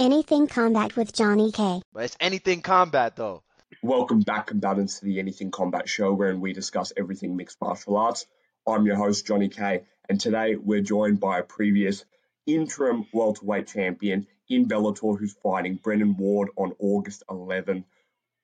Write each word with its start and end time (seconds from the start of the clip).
Anything 0.00 0.46
Combat 0.46 0.96
with 0.96 1.12
Johnny 1.12 1.52
K. 1.52 1.82
But 1.92 2.04
it's 2.04 2.16
anything 2.20 2.62
combat 2.62 3.16
though. 3.16 3.42
Welcome 3.82 4.20
back, 4.20 4.46
combatants, 4.46 5.00
to 5.00 5.04
the 5.04 5.18
Anything 5.18 5.50
Combat 5.50 5.86
Show, 5.90 6.14
wherein 6.14 6.40
we 6.40 6.54
discuss 6.54 6.90
everything 6.96 7.36
mixed 7.36 7.60
martial 7.60 7.98
arts. 7.98 8.24
I'm 8.66 8.86
your 8.86 8.96
host, 8.96 9.26
Johnny 9.26 9.50
K, 9.50 9.82
and 10.08 10.18
today 10.18 10.56
we're 10.56 10.80
joined 10.80 11.20
by 11.20 11.38
a 11.40 11.42
previous 11.42 12.02
interim 12.46 13.08
welterweight 13.12 13.66
champion 13.66 14.26
in 14.48 14.66
Bellator 14.66 15.18
who's 15.18 15.34
fighting 15.34 15.74
Brennan 15.74 16.16
Ward 16.16 16.48
on 16.56 16.72
August 16.78 17.22
11. 17.28 17.84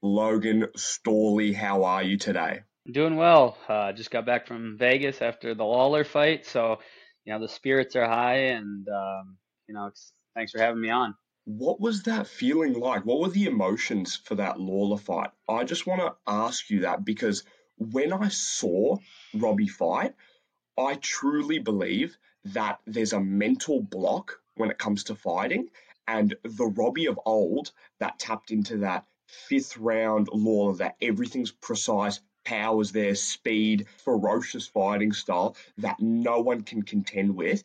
Logan 0.03 0.67
Storley, 0.77 1.55
how 1.55 1.85
are 1.85 2.03
you 2.03 2.19
today? 2.19 2.65
Doing 2.85 3.17
well. 3.17 3.57
Uh, 3.67 3.93
just 3.93 4.11
got 4.11 4.27
back 4.27 4.47
from 4.47 4.77
Vegas 4.77 5.23
after 5.23 5.55
the 5.55 5.65
Lawler 5.65 6.05
fight, 6.05 6.45
so 6.45 6.81
you 7.25 7.33
know 7.33 7.41
the 7.41 7.49
spirits 7.49 7.97
are 7.97 8.07
high, 8.07 8.49
and 8.49 8.87
um, 8.91 9.39
you 9.67 9.75
know 9.75 9.91
thanks 10.35 10.53
for 10.53 10.59
having 10.59 10.83
me 10.83 10.91
on. 10.91 11.15
What 11.47 11.81
was 11.81 12.03
that 12.03 12.27
feeling 12.27 12.73
like? 12.73 13.05
What 13.05 13.21
were 13.21 13.29
the 13.29 13.47
emotions 13.47 14.17
for 14.17 14.35
that 14.35 14.59
Lawler 14.59 14.99
fight? 14.99 15.31
I 15.49 15.63
just 15.63 15.87
want 15.87 16.01
to 16.01 16.17
ask 16.27 16.71
you 16.71 16.81
that 16.81 17.05
because 17.05 17.45
when 17.79 18.13
I 18.13 18.29
saw 18.29 18.97
Robbie 19.33 19.69
fight, 19.69 20.17
I 20.77 20.97
truly 20.97 21.61
believe 21.61 22.19
that 22.47 22.81
there's 22.85 23.13
a 23.13 23.21
mental 23.21 23.81
block 23.81 24.41
when 24.57 24.73
it 24.73 24.79
comes 24.79 25.05
to 25.05 25.15
fighting. 25.15 25.71
And 26.09 26.35
the 26.43 26.67
Robbie 26.67 27.07
of 27.07 27.21
old 27.25 27.71
that 28.01 28.19
tapped 28.19 28.51
into 28.51 28.79
that 28.79 29.07
fifth 29.29 29.77
round 29.77 30.29
Lawler, 30.33 30.75
that 30.79 30.97
everything's 31.01 31.53
precise, 31.53 32.19
powers 32.45 32.91
there, 32.91 33.15
speed, 33.15 33.87
ferocious 33.99 34.67
fighting 34.67 35.13
style 35.13 35.57
that 35.79 36.01
no 36.01 36.41
one 36.41 36.63
can 36.63 36.83
contend 36.83 37.37
with. 37.37 37.63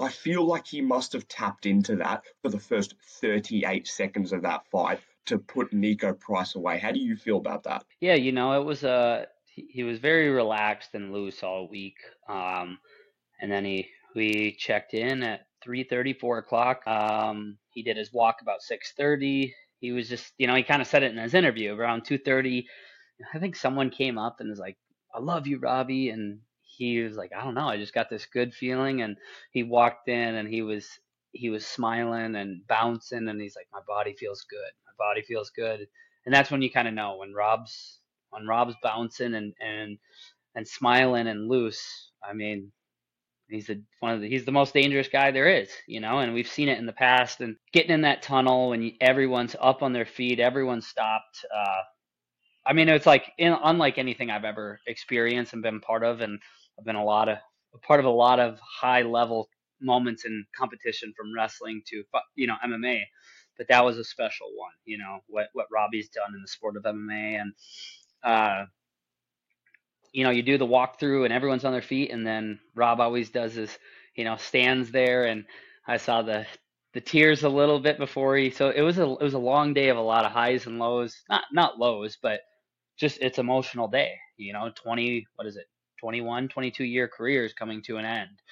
I 0.00 0.08
feel 0.08 0.44
like 0.44 0.66
he 0.66 0.80
must 0.80 1.12
have 1.12 1.28
tapped 1.28 1.66
into 1.66 1.96
that 1.96 2.24
for 2.42 2.48
the 2.48 2.58
first 2.58 2.94
38 3.20 3.86
seconds 3.86 4.32
of 4.32 4.42
that 4.42 4.66
fight 4.66 5.00
to 5.26 5.38
put 5.38 5.70
Niko 5.72 6.18
Price 6.18 6.54
away. 6.54 6.78
How 6.78 6.92
do 6.92 6.98
you 6.98 7.16
feel 7.16 7.38
about 7.38 7.62
that? 7.64 7.84
Yeah, 8.00 8.14
you 8.14 8.32
know, 8.32 8.60
it 8.60 8.64
was 8.64 8.84
a 8.84 8.90
uh, 8.90 9.24
he, 9.46 9.66
he 9.70 9.82
was 9.84 9.98
very 9.98 10.30
relaxed 10.30 10.90
and 10.94 11.12
loose 11.12 11.42
all 11.42 11.68
week. 11.68 11.96
Um, 12.28 12.78
and 13.40 13.50
then 13.50 13.64
he 13.64 13.88
we 14.14 14.56
checked 14.58 14.94
in 14.94 15.22
at 15.22 15.46
3:30, 15.64 16.18
4 16.18 16.38
o'clock. 16.38 16.86
Um, 16.86 17.58
he 17.70 17.82
did 17.82 17.96
his 17.96 18.12
walk 18.12 18.36
about 18.42 18.60
6:30. 18.62 19.52
He 19.80 19.92
was 19.92 20.08
just, 20.08 20.32
you 20.38 20.46
know, 20.46 20.54
he 20.54 20.62
kind 20.62 20.82
of 20.82 20.88
said 20.88 21.02
it 21.02 21.12
in 21.12 21.18
his 21.18 21.34
interview 21.34 21.74
around 21.74 22.02
2:30. 22.04 22.64
I 23.32 23.38
think 23.38 23.56
someone 23.56 23.90
came 23.90 24.18
up 24.18 24.40
and 24.40 24.50
was 24.50 24.58
like, 24.58 24.76
"I 25.14 25.20
love 25.20 25.46
you, 25.46 25.58
Robbie," 25.58 26.10
and 26.10 26.40
he 26.76 27.00
was 27.00 27.16
like, 27.16 27.32
I 27.36 27.44
don't 27.44 27.54
know, 27.54 27.68
I 27.68 27.76
just 27.76 27.94
got 27.94 28.10
this 28.10 28.26
good 28.26 28.54
feeling. 28.54 29.02
And 29.02 29.16
he 29.52 29.62
walked 29.62 30.08
in 30.08 30.34
and 30.36 30.48
he 30.48 30.62
was 30.62 30.86
he 31.32 31.50
was 31.50 31.66
smiling 31.66 32.36
and 32.36 32.66
bouncing 32.68 33.28
and 33.28 33.40
he's 33.40 33.56
like, 33.56 33.66
my 33.72 33.80
body 33.88 34.14
feels 34.18 34.44
good, 34.48 34.70
my 34.86 34.92
body 35.04 35.22
feels 35.22 35.50
good. 35.50 35.86
And 36.26 36.34
that's 36.34 36.50
when 36.50 36.62
you 36.62 36.70
kind 36.70 36.88
of 36.88 36.94
know 36.94 37.16
when 37.16 37.32
Rob's 37.34 38.00
when 38.30 38.46
Rob's 38.46 38.76
bouncing 38.82 39.34
and 39.34 39.54
and 39.60 39.98
and 40.54 40.66
smiling 40.66 41.26
and 41.26 41.48
loose. 41.48 42.10
I 42.22 42.32
mean, 42.32 42.72
he's 43.48 43.66
the 43.66 43.82
one 44.00 44.12
of 44.14 44.20
the 44.20 44.28
he's 44.28 44.44
the 44.44 44.52
most 44.52 44.74
dangerous 44.74 45.08
guy 45.08 45.30
there 45.30 45.48
is, 45.48 45.70
you 45.86 46.00
know. 46.00 46.18
And 46.18 46.34
we've 46.34 46.48
seen 46.48 46.68
it 46.68 46.78
in 46.78 46.86
the 46.86 46.92
past. 46.92 47.40
And 47.40 47.56
getting 47.72 47.92
in 47.92 48.02
that 48.02 48.22
tunnel 48.22 48.70
when 48.70 48.92
everyone's 49.00 49.56
up 49.60 49.82
on 49.82 49.92
their 49.92 50.06
feet, 50.06 50.40
everyone's 50.40 50.86
stopped. 50.86 51.44
Uh, 51.54 51.82
I 52.66 52.72
mean, 52.72 52.88
it's 52.88 53.06
like 53.06 53.32
in, 53.38 53.54
unlike 53.62 53.98
anything 53.98 54.30
I've 54.30 54.44
ever 54.44 54.80
experienced 54.86 55.52
and 55.52 55.62
been 55.62 55.80
part 55.80 56.02
of, 56.04 56.20
and 56.20 56.40
I've 56.78 56.84
been 56.84 56.96
a 56.96 57.04
lot 57.04 57.28
of 57.28 57.38
a 57.74 57.78
part 57.78 58.00
of 58.00 58.06
a 58.06 58.10
lot 58.10 58.40
of 58.40 58.58
high 58.60 59.02
level 59.02 59.48
moments 59.80 60.24
in 60.24 60.44
competition 60.56 61.12
from 61.16 61.34
wrestling 61.34 61.82
to 61.88 62.04
you 62.36 62.46
know 62.46 62.56
MMA, 62.64 63.02
but 63.58 63.68
that 63.68 63.84
was 63.84 63.98
a 63.98 64.04
special 64.04 64.48
one. 64.56 64.72
You 64.84 64.98
know 64.98 65.20
what 65.28 65.48
what 65.52 65.66
Robbie's 65.72 66.08
done 66.08 66.34
in 66.34 66.42
the 66.42 66.48
sport 66.48 66.76
of 66.76 66.84
MMA, 66.84 67.40
and 67.40 67.52
uh, 68.24 68.66
you 70.12 70.24
know 70.24 70.30
you 70.30 70.42
do 70.42 70.58
the 70.58 70.66
walkthrough 70.66 71.24
and 71.24 71.32
everyone's 71.32 71.64
on 71.64 71.72
their 71.72 71.82
feet, 71.82 72.10
and 72.10 72.26
then 72.26 72.60
Rob 72.74 73.00
always 73.00 73.30
does 73.30 73.54
this, 73.54 73.78
you 74.16 74.24
know, 74.24 74.36
stands 74.36 74.90
there, 74.90 75.26
and 75.26 75.44
I 75.86 75.98
saw 75.98 76.22
the 76.22 76.46
the 76.94 77.00
tears 77.00 77.42
a 77.44 77.48
little 77.48 77.80
bit 77.80 77.98
before 77.98 78.36
he. 78.36 78.50
So 78.50 78.70
it 78.70 78.82
was 78.82 78.98
a 78.98 79.04
it 79.04 79.22
was 79.22 79.34
a 79.34 79.38
long 79.38 79.74
day 79.74 79.88
of 79.90 79.96
a 79.96 80.02
lot 80.02 80.24
of 80.24 80.32
highs 80.32 80.66
and 80.66 80.78
lows, 80.78 81.22
not 81.28 81.44
not 81.52 81.78
lows, 81.78 82.18
but 82.22 82.40
just 82.98 83.18
it's 83.20 83.38
emotional 83.38 83.88
day. 83.88 84.14
You 84.36 84.52
know, 84.54 84.70
twenty 84.74 85.26
what 85.36 85.46
is 85.46 85.56
it? 85.56 85.66
21, 86.04 86.48
22 86.50 86.84
year 86.84 87.08
careers 87.08 87.54
coming 87.54 87.80
to 87.80 87.96
an 87.96 88.04
end. 88.04 88.42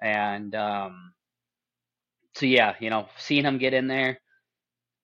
And 0.00 0.54
um, 0.54 1.12
so, 2.36 2.46
yeah, 2.46 2.74
you 2.78 2.88
know, 2.88 3.08
seeing 3.18 3.44
him 3.44 3.58
get 3.58 3.74
in 3.74 3.88
there. 3.88 4.20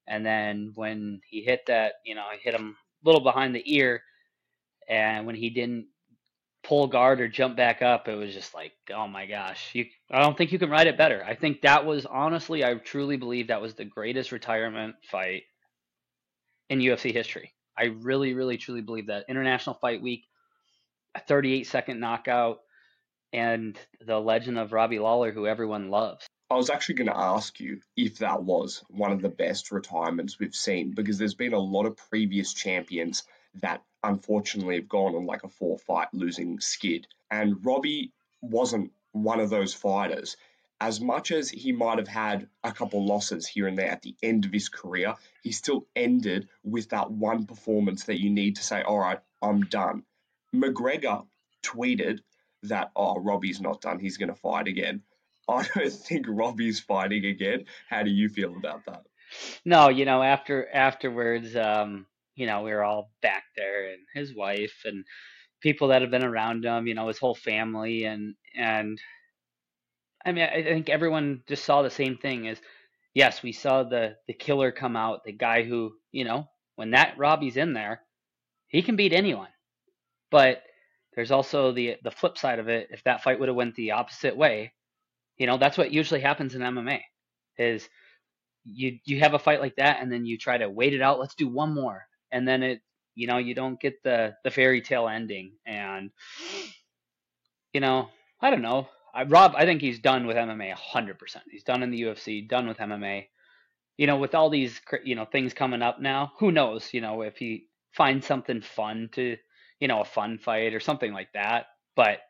And 0.06 0.24
then 0.24 0.70
when 0.76 1.20
he 1.28 1.42
hit 1.42 1.62
that, 1.66 1.94
you 2.06 2.14
know, 2.14 2.22
I 2.22 2.36
hit 2.40 2.54
him 2.54 2.76
a 3.04 3.08
little 3.08 3.20
behind 3.20 3.56
the 3.56 3.74
ear. 3.74 4.02
And 4.88 5.26
when 5.26 5.34
he 5.34 5.50
didn't 5.50 5.88
pull 6.62 6.86
guard 6.86 7.20
or 7.20 7.26
jump 7.26 7.56
back 7.56 7.82
up, 7.82 8.06
it 8.06 8.14
was 8.14 8.32
just 8.32 8.54
like, 8.54 8.70
oh 8.94 9.08
my 9.08 9.26
gosh, 9.26 9.70
you, 9.74 9.86
I 10.12 10.22
don't 10.22 10.38
think 10.38 10.52
you 10.52 10.60
can 10.60 10.70
write 10.70 10.86
it 10.86 10.96
better. 10.96 11.24
I 11.26 11.34
think 11.34 11.62
that 11.62 11.84
was 11.84 12.06
honestly, 12.06 12.64
I 12.64 12.74
truly 12.74 13.16
believe 13.16 13.48
that 13.48 13.60
was 13.60 13.74
the 13.74 13.84
greatest 13.84 14.30
retirement 14.30 14.94
fight 15.10 15.42
in 16.68 16.78
UFC 16.78 17.12
history. 17.12 17.52
I 17.76 17.86
really, 17.86 18.32
really, 18.34 18.58
truly 18.58 18.80
believe 18.80 19.08
that. 19.08 19.24
International 19.28 19.76
Fight 19.80 20.00
Week, 20.00 20.24
a 21.14 21.20
38 21.20 21.66
second 21.66 22.00
knockout, 22.00 22.60
and 23.32 23.78
the 24.04 24.18
legend 24.18 24.58
of 24.58 24.72
Robbie 24.72 24.98
Lawler, 24.98 25.32
who 25.32 25.46
everyone 25.46 25.90
loves. 25.90 26.26
I 26.50 26.56
was 26.56 26.68
actually 26.68 26.96
going 26.96 27.08
to 27.10 27.16
ask 27.16 27.60
you 27.60 27.80
if 27.96 28.18
that 28.18 28.42
was 28.42 28.82
one 28.88 29.12
of 29.12 29.22
the 29.22 29.28
best 29.28 29.70
retirements 29.70 30.38
we've 30.38 30.54
seen 30.54 30.92
because 30.92 31.16
there's 31.16 31.34
been 31.34 31.52
a 31.52 31.60
lot 31.60 31.86
of 31.86 31.96
previous 31.96 32.52
champions 32.52 33.22
that 33.62 33.84
unfortunately 34.02 34.76
have 34.76 34.88
gone 34.88 35.14
on 35.14 35.26
like 35.26 35.44
a 35.44 35.48
four 35.48 35.78
fight 35.78 36.08
losing 36.12 36.58
skid. 36.58 37.06
And 37.30 37.64
Robbie 37.64 38.12
wasn't 38.42 38.90
one 39.12 39.38
of 39.38 39.50
those 39.50 39.74
fighters. 39.74 40.36
As 40.80 41.00
much 41.00 41.30
as 41.30 41.50
he 41.50 41.70
might 41.72 41.98
have 41.98 42.08
had 42.08 42.48
a 42.64 42.72
couple 42.72 43.06
losses 43.06 43.46
here 43.46 43.68
and 43.68 43.78
there 43.78 43.90
at 43.90 44.02
the 44.02 44.16
end 44.22 44.44
of 44.44 44.52
his 44.52 44.68
career, 44.68 45.14
he 45.42 45.52
still 45.52 45.86
ended 45.94 46.48
with 46.64 46.88
that 46.88 47.12
one 47.12 47.46
performance 47.46 48.04
that 48.04 48.20
you 48.20 48.30
need 48.30 48.56
to 48.56 48.62
say, 48.62 48.82
all 48.82 48.98
right, 48.98 49.20
I'm 49.40 49.62
done. 49.62 50.04
McGregor 50.54 51.26
tweeted 51.62 52.20
that, 52.64 52.90
oh, 52.96 53.18
Robbie's 53.20 53.60
not 53.60 53.80
done. 53.80 53.98
He's 53.98 54.16
going 54.16 54.28
to 54.28 54.40
fight 54.40 54.68
again. 54.68 55.02
I 55.48 55.66
don't 55.74 55.92
think 55.92 56.26
Robbie's 56.28 56.80
fighting 56.80 57.24
again. 57.24 57.64
How 57.88 58.02
do 58.02 58.10
you 58.10 58.28
feel 58.28 58.56
about 58.56 58.84
that? 58.86 59.02
No, 59.64 59.88
you 59.88 60.04
know, 60.04 60.22
after 60.22 60.68
afterwards, 60.72 61.54
um, 61.56 62.06
you 62.34 62.46
know, 62.46 62.62
we 62.62 62.72
were 62.72 62.84
all 62.84 63.10
back 63.22 63.44
there, 63.56 63.90
and 63.92 64.00
his 64.14 64.34
wife 64.34 64.82
and 64.84 65.04
people 65.60 65.88
that 65.88 66.02
have 66.02 66.10
been 66.10 66.24
around 66.24 66.64
him, 66.64 66.86
you 66.86 66.94
know, 66.94 67.08
his 67.08 67.18
whole 67.18 67.34
family, 67.34 68.04
and 68.04 68.34
and 68.56 69.00
I 70.24 70.32
mean, 70.32 70.44
I 70.44 70.62
think 70.62 70.88
everyone 70.88 71.42
just 71.48 71.64
saw 71.64 71.82
the 71.82 71.90
same 71.90 72.16
thing. 72.16 72.46
Is 72.46 72.60
yes, 73.14 73.42
we 73.42 73.52
saw 73.52 73.84
the 73.84 74.16
the 74.26 74.34
killer 74.34 74.72
come 74.72 74.96
out, 74.96 75.24
the 75.24 75.32
guy 75.32 75.62
who, 75.62 75.92
you 76.12 76.24
know, 76.24 76.48
when 76.76 76.90
that 76.90 77.18
Robbie's 77.18 77.56
in 77.56 77.72
there, 77.72 78.02
he 78.68 78.82
can 78.82 78.96
beat 78.96 79.12
anyone. 79.12 79.48
But 80.30 80.62
there's 81.14 81.30
also 81.30 81.72
the 81.72 81.96
the 82.02 82.10
flip 82.10 82.38
side 82.38 82.58
of 82.58 82.68
it. 82.68 82.88
If 82.90 83.02
that 83.04 83.22
fight 83.22 83.38
would 83.40 83.48
have 83.48 83.56
went 83.56 83.74
the 83.74 83.92
opposite 83.92 84.36
way, 84.36 84.72
you 85.36 85.46
know, 85.46 85.58
that's 85.58 85.78
what 85.78 85.92
usually 85.92 86.20
happens 86.20 86.54
in 86.54 86.62
MMA. 86.62 87.00
Is 87.58 87.88
you 88.64 88.98
you 89.04 89.20
have 89.20 89.34
a 89.34 89.38
fight 89.38 89.60
like 89.60 89.76
that 89.76 89.98
and 90.00 90.12
then 90.12 90.24
you 90.24 90.38
try 90.38 90.58
to 90.58 90.68
wait 90.68 90.94
it 90.94 91.02
out. 91.02 91.18
Let's 91.18 91.34
do 91.34 91.48
one 91.48 91.74
more, 91.74 92.06
and 92.30 92.46
then 92.46 92.62
it 92.62 92.80
you 93.14 93.26
know 93.26 93.38
you 93.38 93.54
don't 93.54 93.80
get 93.80 94.02
the 94.02 94.34
the 94.44 94.50
fairy 94.50 94.82
tale 94.82 95.08
ending. 95.08 95.52
And 95.66 96.10
you 97.72 97.80
know, 97.80 98.08
I 98.40 98.50
don't 98.50 98.62
know. 98.62 98.88
I, 99.12 99.24
Rob, 99.24 99.54
I 99.56 99.64
think 99.64 99.80
he's 99.80 99.98
done 99.98 100.26
with 100.26 100.36
MMA 100.36 100.72
hundred 100.72 101.18
percent. 101.18 101.44
He's 101.50 101.64
done 101.64 101.82
in 101.82 101.90
the 101.90 102.02
UFC, 102.02 102.48
done 102.48 102.68
with 102.68 102.78
MMA. 102.78 103.26
You 103.98 104.06
know, 104.06 104.16
with 104.16 104.34
all 104.34 104.48
these 104.48 104.80
you 105.04 105.16
know 105.16 105.24
things 105.24 105.52
coming 105.52 105.82
up 105.82 106.00
now, 106.00 106.32
who 106.38 106.52
knows? 106.52 106.88
You 106.92 107.00
know, 107.00 107.22
if 107.22 107.36
he 107.36 107.66
finds 107.92 108.26
something 108.26 108.60
fun 108.60 109.08
to 109.12 109.36
you 109.80 109.88
know, 109.88 110.00
a 110.00 110.04
fun 110.04 110.38
fight 110.38 110.74
or 110.74 110.80
something 110.80 111.12
like 111.12 111.32
that. 111.32 111.66
But 111.96 112.20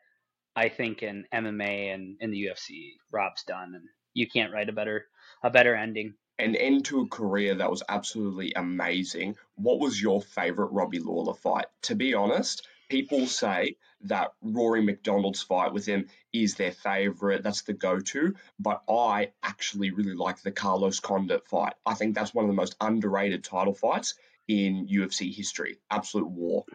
I 0.55 0.69
think 0.69 1.03
in 1.03 1.25
MMA 1.33 1.93
and 1.93 2.17
in 2.19 2.31
the 2.31 2.45
UFC, 2.45 2.93
Rob's 3.11 3.43
done, 3.43 3.75
and 3.75 3.85
you 4.13 4.27
can't 4.27 4.53
write 4.53 4.69
a 4.69 4.73
better 4.73 5.05
a 5.43 5.49
better 5.49 5.75
ending. 5.75 6.15
An 6.39 6.55
end 6.55 6.85
to 6.85 7.01
a 7.01 7.07
career 7.07 7.55
that 7.55 7.69
was 7.69 7.83
absolutely 7.87 8.53
amazing. 8.55 9.35
What 9.55 9.79
was 9.79 10.01
your 10.01 10.21
favorite 10.21 10.71
Robbie 10.71 10.99
Lawler 10.99 11.35
fight? 11.35 11.67
To 11.83 11.95
be 11.95 12.15
honest, 12.15 12.67
people 12.89 13.27
say 13.27 13.75
that 14.01 14.33
Rory 14.41 14.81
MacDonald's 14.81 15.43
fight 15.43 15.71
with 15.71 15.85
him 15.85 16.07
is 16.33 16.55
their 16.55 16.71
favorite. 16.71 17.43
That's 17.43 17.61
the 17.61 17.73
go-to. 17.73 18.35
But 18.59 18.81
I 18.89 19.31
actually 19.43 19.91
really 19.91 20.15
like 20.15 20.41
the 20.41 20.51
Carlos 20.51 20.99
Condit 20.99 21.47
fight. 21.47 21.73
I 21.85 21.93
think 21.93 22.15
that's 22.15 22.33
one 22.33 22.45
of 22.45 22.49
the 22.49 22.55
most 22.55 22.75
underrated 22.81 23.43
title 23.43 23.75
fights 23.75 24.15
in 24.47 24.87
UFC 24.87 25.33
history. 25.33 25.77
Absolute 25.91 26.27
war. 26.29 26.65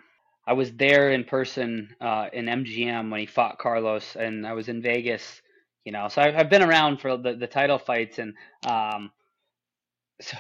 I 0.46 0.52
was 0.52 0.72
there 0.72 1.10
in 1.10 1.25
person 1.25 1.94
uh, 2.00 2.28
in 2.32 2.46
MGM 2.46 3.10
when 3.10 3.20
he 3.20 3.26
fought 3.26 3.58
Carlos, 3.58 4.16
and 4.16 4.46
I 4.46 4.52
was 4.52 4.69
in 4.69 4.82
Vegas. 4.82 5.43
You 5.84 5.93
know, 5.93 6.08
so 6.08 6.22
I've, 6.22 6.37
I've 6.37 6.50
been 6.50 6.62
around 6.62 7.00
for 7.00 7.16
the, 7.16 7.34
the 7.34 7.46
title 7.46 7.78
fights, 7.78 8.19
and 8.19 8.34
um, 8.66 9.10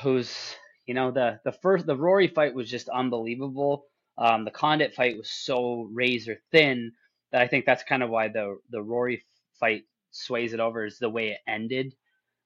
who's 0.02 0.54
you 0.86 0.94
know 0.94 1.10
the 1.10 1.40
the 1.44 1.52
first 1.52 1.86
the 1.86 1.96
Rory 1.96 2.28
fight 2.28 2.54
was 2.54 2.70
just 2.70 2.88
unbelievable. 2.88 3.86
Um, 4.18 4.44
the 4.44 4.50
Condit 4.50 4.94
fight 4.94 5.16
was 5.16 5.30
so 5.30 5.88
razor 5.92 6.38
thin 6.50 6.92
that 7.32 7.42
I 7.42 7.48
think 7.48 7.66
that's 7.66 7.82
kind 7.84 8.02
of 8.02 8.10
why 8.10 8.28
the 8.28 8.58
the 8.70 8.82
Rory 8.82 9.24
fight 9.60 9.84
sways 10.10 10.52
it 10.52 10.60
over 10.60 10.86
is 10.86 10.98
the 10.98 11.10
way 11.10 11.28
it 11.30 11.38
ended. 11.46 11.94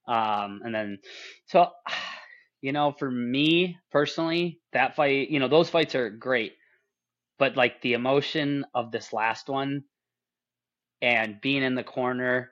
Um, 0.07 0.61
and 0.63 0.73
then 0.73 0.99
so 1.47 1.69
you 2.61 2.71
know 2.71 2.91
for 2.97 3.09
me 3.09 3.77
personally 3.91 4.59
that 4.73 4.95
fight 4.95 5.29
you 5.29 5.39
know 5.39 5.47
those 5.47 5.69
fights 5.69 5.95
are 5.95 6.09
great, 6.09 6.53
but 7.41 7.57
like 7.57 7.81
the 7.81 7.95
emotion 7.95 8.65
of 8.75 8.93
this 8.93 9.13
last 9.13 9.49
one 9.49 9.83
and 11.01 11.41
being 11.41 11.63
in 11.63 11.75
the 11.75 11.83
corner 11.83 12.51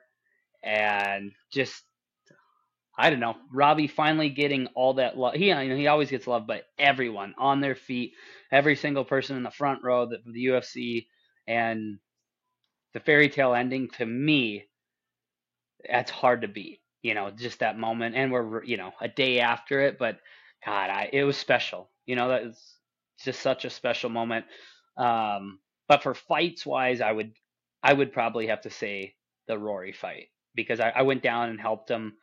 and 0.64 1.32
just 1.52 1.82
I 2.98 3.10
don't 3.10 3.20
know, 3.20 3.36
Robbie 3.52 3.88
finally 3.88 4.30
getting 4.30 4.66
all 4.76 4.94
that 4.94 5.18
love. 5.18 5.34
He 5.34 5.48
you 5.48 5.54
know, 5.54 5.76
he 5.76 5.86
always 5.86 6.10
gets 6.10 6.26
love, 6.26 6.46
but 6.46 6.64
everyone 6.78 7.34
on 7.38 7.60
their 7.60 7.76
feet, 7.76 8.12
every 8.52 8.76
single 8.76 9.04
person 9.04 9.36
in 9.36 9.42
the 9.42 9.50
front 9.50 9.82
row 9.84 10.06
the 10.06 10.46
UFC 10.46 11.06
and 11.48 11.98
the 12.94 13.00
fairy 13.00 13.28
tale 13.30 13.54
ending 13.54 13.88
to 13.98 14.06
me, 14.06 14.66
that's 15.90 16.10
hard 16.10 16.42
to 16.42 16.48
beat. 16.48 16.80
You 17.02 17.14
know, 17.14 17.30
just 17.30 17.60
that 17.60 17.78
moment, 17.78 18.16
and 18.16 18.32
we're 18.32 18.64
you 18.64 18.76
know 18.76 18.92
a 19.00 19.08
day 19.08 19.40
after 19.40 19.80
it, 19.82 19.98
but 19.98 20.18
God, 20.66 20.90
I 20.90 21.10
it 21.12 21.24
was 21.24 21.36
special. 21.38 21.90
You 22.06 22.16
know, 22.16 22.28
that 22.28 22.44
was 22.44 22.76
just 23.24 23.40
such 23.40 23.64
a 23.64 23.70
special 23.70 24.10
moment. 24.10 24.46
Um, 24.96 25.60
but 25.88 26.02
for 26.02 26.14
fights 26.14 26.64
wise, 26.64 27.00
I 27.00 27.12
would 27.12 27.32
I 27.82 27.92
would 27.92 28.12
probably 28.12 28.48
have 28.48 28.62
to 28.62 28.70
say 28.70 29.14
the 29.46 29.58
Rory 29.58 29.92
fight 29.92 30.28
because 30.54 30.80
I, 30.80 30.90
I 30.90 31.02
went 31.02 31.22
down 31.22 31.48
and 31.48 31.60
helped 31.60 31.90
him 31.90 32.14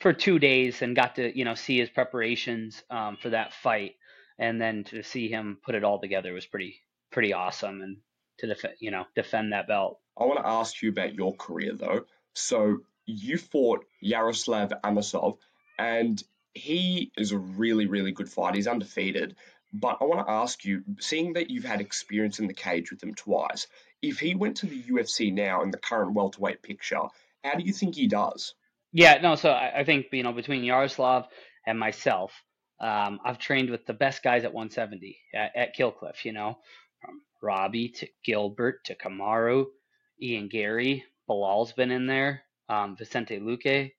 for 0.00 0.12
two 0.12 0.38
days 0.38 0.82
and 0.82 0.96
got 0.96 1.16
to 1.16 1.36
you 1.36 1.44
know 1.44 1.54
see 1.54 1.78
his 1.78 1.90
preparations 1.90 2.82
um, 2.90 3.16
for 3.16 3.30
that 3.30 3.52
fight, 3.54 3.96
and 4.38 4.60
then 4.60 4.84
to 4.84 5.02
see 5.02 5.28
him 5.28 5.58
put 5.64 5.74
it 5.74 5.84
all 5.84 6.00
together 6.00 6.32
was 6.32 6.46
pretty 6.46 6.80
pretty 7.10 7.32
awesome, 7.32 7.82
and 7.82 7.96
to 8.38 8.46
defend 8.46 8.74
you 8.80 8.90
know 8.90 9.04
defend 9.14 9.52
that 9.52 9.68
belt. 9.68 10.00
I 10.18 10.24
want 10.24 10.40
to 10.40 10.46
ask 10.46 10.82
you 10.82 10.90
about 10.90 11.14
your 11.14 11.34
career 11.34 11.72
though. 11.74 12.04
So 12.34 12.78
you 13.06 13.38
fought 13.38 13.84
Yaroslav 14.00 14.72
Amosov, 14.84 15.38
and 15.78 16.22
he 16.54 17.12
is 17.16 17.32
a 17.32 17.38
really 17.38 17.86
really 17.86 18.12
good 18.12 18.28
fighter. 18.28 18.56
He's 18.56 18.66
undefeated. 18.66 19.36
But 19.72 19.98
I 20.00 20.04
want 20.04 20.26
to 20.26 20.32
ask 20.32 20.64
you, 20.64 20.82
seeing 20.98 21.34
that 21.34 21.50
you've 21.50 21.64
had 21.64 21.80
experience 21.80 22.40
in 22.40 22.48
the 22.48 22.54
cage 22.54 22.90
with 22.90 23.02
him 23.02 23.14
twice, 23.14 23.66
if 24.02 24.18
he 24.18 24.34
went 24.34 24.58
to 24.58 24.66
the 24.66 24.82
UFC 24.82 25.32
now 25.32 25.62
in 25.62 25.70
the 25.70 25.78
current 25.78 26.14
welterweight 26.14 26.62
picture, 26.62 27.02
how 27.44 27.54
do 27.54 27.62
you 27.62 27.72
think 27.72 27.94
he 27.94 28.06
does? 28.08 28.54
Yeah, 28.92 29.18
no. 29.22 29.36
So 29.36 29.50
I, 29.50 29.80
I 29.80 29.84
think 29.84 30.06
you 30.12 30.22
know 30.22 30.32
between 30.32 30.64
Yaroslav 30.64 31.26
and 31.66 31.78
myself, 31.78 32.32
um, 32.80 33.20
I've 33.24 33.38
trained 33.38 33.70
with 33.70 33.86
the 33.86 33.92
best 33.94 34.22
guys 34.22 34.44
at 34.44 34.52
170 34.52 35.18
at, 35.34 35.56
at 35.56 35.76
Killcliff. 35.76 36.24
You 36.24 36.32
know, 36.32 36.58
from 37.00 37.20
Robbie 37.40 37.90
to 37.90 38.08
Gilbert 38.24 38.84
to 38.86 38.96
Kamaru, 38.96 39.66
Ian 40.20 40.48
Garry, 40.48 41.04
Belal's 41.28 41.72
been 41.72 41.92
in 41.92 42.06
there, 42.06 42.42
um, 42.68 42.96
Vicente 42.96 43.38
Luque. 43.38 43.92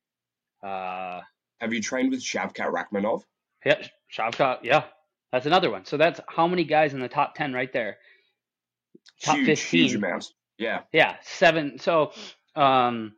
Uh, 0.62 1.22
Have 1.60 1.74
you 1.74 1.82
trained 1.82 2.12
with 2.12 2.22
Shavkat 2.22 2.72
Rakhmonov? 2.72 3.24
Yep, 3.66 3.86
Shavkat. 4.14 4.60
Yeah, 4.64 4.84
that's 5.32 5.46
another 5.46 5.72
one. 5.72 5.86
So 5.86 5.98
that's 5.98 6.20
how 6.28 6.48
many 6.48 6.64
guys 6.64 6.94
in 6.94 7.00
the 7.00 7.08
top 7.08 7.36
10 7.36 7.54
right 7.54 7.72
there. 7.72 7.98
Top 9.24 9.36
huge, 9.36 9.48
15. 9.48 9.80
huge 9.80 9.96
amounts. 9.96 10.34
Yeah. 10.58 10.82
Yeah, 10.92 11.16
seven. 11.24 11.80
So, 11.80 12.12
um, 12.56 13.14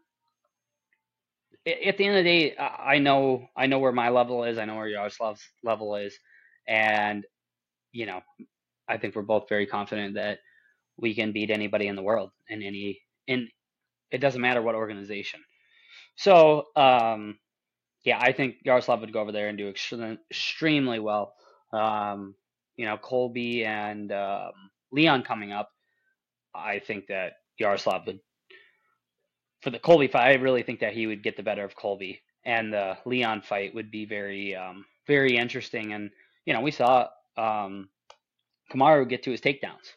at 1.65 1.97
the 1.97 2.05
end 2.05 2.17
of 2.17 2.23
the 2.23 2.29
day, 2.29 2.55
I 2.57 2.99
know 2.99 3.47
I 3.55 3.67
know 3.67 3.79
where 3.79 3.91
my 3.91 4.09
level 4.09 4.43
is. 4.43 4.57
I 4.57 4.65
know 4.65 4.75
where 4.75 4.87
Yaroslav's 4.87 5.41
level 5.63 5.95
is, 5.95 6.17
and 6.67 7.25
you 7.93 8.05
know, 8.05 8.19
I 8.87 8.97
think 8.97 9.15
we're 9.15 9.21
both 9.21 9.47
very 9.47 9.65
confident 9.65 10.15
that 10.15 10.39
we 10.97 11.15
can 11.15 11.31
beat 11.31 11.51
anybody 11.51 11.87
in 11.87 11.95
the 11.95 12.01
world 12.01 12.31
in 12.49 12.61
any 12.61 12.99
in. 13.27 13.47
It 14.11 14.19
doesn't 14.19 14.41
matter 14.41 14.61
what 14.61 14.75
organization. 14.75 15.39
So, 16.15 16.65
um, 16.75 17.39
yeah, 18.03 18.19
I 18.19 18.33
think 18.33 18.55
Yaroslav 18.63 18.99
would 18.99 19.13
go 19.13 19.21
over 19.21 19.31
there 19.31 19.47
and 19.47 19.57
do 19.57 19.69
extremely 19.69 20.99
well. 20.99 21.33
Um, 21.73 22.35
you 22.77 22.85
know, 22.85 22.97
Colby 22.97 23.65
and 23.65 24.11
um, 24.11 24.51
Leon 24.91 25.23
coming 25.23 25.51
up. 25.51 25.69
I 26.55 26.79
think 26.79 27.07
that 27.07 27.33
Yaroslav 27.59 28.05
would 28.07 28.19
for 29.63 29.69
the 29.69 29.79
Colby 29.79 30.07
fight, 30.09 30.27
I 30.27 30.41
really 30.41 30.61
think 30.61 30.81
that 30.81 30.93
he 30.93 31.07
would 31.07 31.23
get 31.23 31.37
the 31.37 31.43
better 31.43 31.63
of 31.63 31.75
Colby, 31.75 32.21
and 32.45 32.73
the 32.73 32.97
Leon 33.05 33.41
fight 33.41 33.73
would 33.73 33.89
be 33.89 34.05
very, 34.05 34.53
um, 34.55 34.85
very 35.07 35.37
interesting. 35.37 35.93
And 35.93 36.11
you 36.45 36.53
know, 36.53 36.59
we 36.59 36.71
saw 36.71 37.07
um, 37.37 37.87
Kamaru 38.71 39.07
get 39.07 39.23
to 39.23 39.31
his 39.31 39.39
takedowns, 39.39 39.95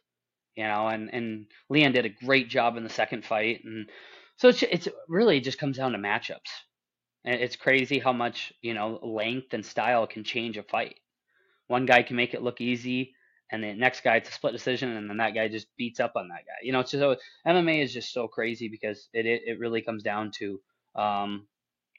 you 0.55 0.65
know, 0.65 0.87
and 0.87 1.13
and 1.13 1.47
Leon 1.69 1.93
did 1.93 2.07
a 2.07 2.25
great 2.25 2.49
job 2.49 2.77
in 2.77 2.85
the 2.85 2.91
second 2.91 3.25
fight, 3.25 3.63
and 3.65 3.91
so 4.37 4.49
it's 4.49 4.63
it's 4.63 4.89
really 5.09 5.41
just 5.41 5.59
comes 5.59 5.77
down 5.79 5.93
to 5.93 5.99
matchups. 5.99 6.53
And 7.25 7.41
it's 7.41 7.57
crazy 7.57 7.99
how 7.99 8.13
much 8.13 8.53
you 8.63 8.73
know 8.73 9.01
length 9.03 9.53
and 9.53 9.67
style 9.67 10.07
can 10.07 10.23
change 10.23 10.57
a 10.57 10.63
fight. 10.63 10.95
One 11.69 11.87
guy 11.87 12.03
can 12.03 12.17
make 12.17 12.35
it 12.35 12.43
look 12.43 12.61
easy, 12.61 13.15
and 13.51 13.63
the 13.63 13.75
next 13.75 14.03
guy 14.03 14.17
it's 14.17 14.29
a 14.29 14.33
split 14.33 14.53
decision, 14.53 14.97
and 14.97 15.09
then 15.09 15.17
that 15.19 15.35
guy 15.35 15.49
just 15.49 15.67
beats 15.77 16.01
up 16.01 16.13
on 16.17 16.29
that 16.29 16.45
guy. 16.47 16.63
You 16.63 16.73
know, 16.73 16.81
it's 16.81 16.91
just 16.91 17.01
so 17.01 17.17
MMA 17.47 17.83
is 17.83 17.93
just 17.93 18.13
so 18.13 18.29
crazy 18.29 18.69
because 18.69 19.09
it 19.13 19.27
it, 19.27 19.43
it 19.47 19.59
really 19.59 19.83
comes 19.83 20.03
down 20.03 20.33
to 20.39 20.61
um, 20.95 21.47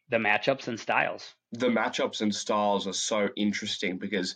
the 0.09 0.17
matchups 0.17 0.67
and 0.67 0.79
styles. 0.79 1.33
The 1.51 1.67
matchups 1.67 2.21
and 2.21 2.33
styles 2.33 2.87
are 2.87 2.93
so 2.93 3.29
interesting 3.35 3.97
because 3.97 4.35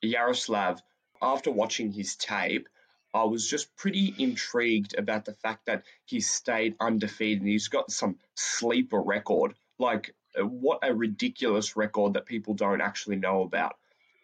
Yaroslav, 0.00 0.80
after 1.20 1.50
watching 1.50 1.92
his 1.92 2.16
tape, 2.16 2.68
I 3.14 3.24
was 3.24 3.48
just 3.48 3.76
pretty 3.76 4.14
intrigued 4.18 4.96
about 4.96 5.24
the 5.24 5.34
fact 5.34 5.66
that 5.66 5.84
he 6.04 6.20
stayed 6.20 6.76
undefeated. 6.80 7.44
He's 7.44 7.68
got 7.68 7.90
some 7.90 8.18
sleeper 8.34 9.00
record. 9.00 9.54
Like, 9.78 10.14
what 10.36 10.78
a 10.82 10.94
ridiculous 10.94 11.76
record 11.76 12.14
that 12.14 12.26
people 12.26 12.54
don't 12.54 12.80
actually 12.80 13.16
know 13.16 13.42
about 13.42 13.76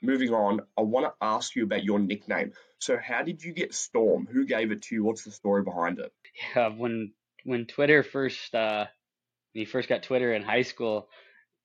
moving 0.03 0.33
on, 0.33 0.61
I 0.77 0.83
want 0.83 1.07
to 1.07 1.13
ask 1.21 1.55
you 1.57 1.65
about 1.65 1.85
your 1.85 1.99
nickname. 1.99 2.53
So, 2.79 2.97
how 2.97 3.23
did 3.23 3.43
you 3.43 3.53
get 3.53 3.75
Storm? 3.75 4.27
Who 4.31 4.47
gave 4.47 4.71
it 4.71 4.83
to 4.83 4.95
you? 4.95 5.05
What's 5.05 5.25
the 5.25 5.31
story 5.31 5.63
behind 5.63 5.99
it? 5.99 6.13
Yeah, 6.55 6.69
when 6.69 7.13
when 7.45 7.67
Twitter 7.67 8.03
first 8.03 8.55
uh, 8.55 8.87
when 9.53 9.61
you 9.61 9.67
first 9.67 9.89
got 9.89 10.03
Twitter 10.03 10.33
in 10.33 10.43
high 10.43 10.63
school, 10.63 11.09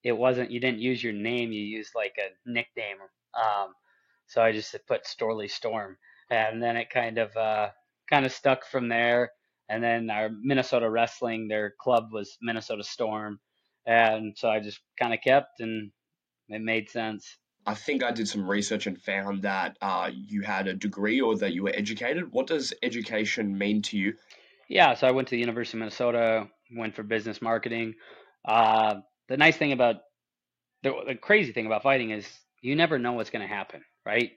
it 0.04 0.14
wasn't 0.14 0.52
you 0.52 0.60
didn't 0.60 0.80
use 0.80 1.04
your 1.04 1.14
name, 1.14 1.52
you 1.52 1.62
used 1.62 1.92
like 1.96 2.16
a 2.18 2.50
nickname. 2.50 2.98
Um, 3.36 3.74
so 4.28 4.42
I 4.42 4.52
just 4.52 4.76
put 4.88 5.06
Storley 5.06 5.50
Storm, 5.50 5.98
and 6.30 6.62
then 6.62 6.78
it 6.78 6.90
kind 6.90 7.18
of 7.18 7.36
uh, 7.36 7.70
kind 8.10 8.26
of 8.26 8.32
stuck 8.32 8.66
from 8.66 8.90
there. 8.90 9.32
And 9.70 9.84
then 9.84 10.10
our 10.10 10.30
Minnesota 10.30 10.90
wrestling, 10.90 11.48
their 11.48 11.74
club 11.80 12.10
was 12.12 12.38
Minnesota 12.42 12.84
Storm, 12.84 13.40
and 13.86 14.38
so 14.38 14.50
I 14.50 14.60
just 14.60 14.80
kind 15.00 15.14
of 15.14 15.20
kept, 15.24 15.60
and 15.60 15.92
it 16.50 16.62
made 16.62 16.90
sense. 16.90 17.38
I 17.66 17.74
think 17.74 18.04
I 18.04 18.12
did 18.12 18.28
some 18.28 18.50
research 18.50 18.88
and 18.88 19.02
found 19.02 19.44
that 19.44 19.78
uh, 19.82 20.12
you 20.14 20.42
had 20.42 20.68
a 20.68 20.74
degree 20.74 21.22
or 21.22 21.38
that 21.38 21.54
you 21.54 21.64
were 21.64 21.74
educated. 21.74 22.32
What 22.32 22.48
does 22.48 22.74
education 22.82 23.58
mean 23.58 23.82
to 23.84 23.98
you? 23.98 24.16
Yeah, 24.68 24.96
so 24.96 25.08
I 25.08 25.12
went 25.12 25.28
to 25.30 25.36
the 25.36 25.40
University 25.40 25.78
of 25.78 25.80
Minnesota, 25.80 26.48
went 26.76 26.96
for 26.96 27.04
business 27.04 27.42
marketing. 27.42 27.96
Uh, 28.46 28.96
the 29.30 29.38
nice 29.38 29.56
thing 29.56 29.72
about 29.72 29.98
the, 30.84 30.94
the 31.08 31.16
crazy 31.16 31.54
thing 31.54 31.66
about 31.66 31.84
fighting 31.84 32.12
is 32.12 32.28
you 32.62 32.76
never 32.76 33.00
know 33.00 33.14
what's 33.14 33.30
going 33.30 33.48
to 33.48 33.54
happen, 33.54 33.84
right? 34.06 34.32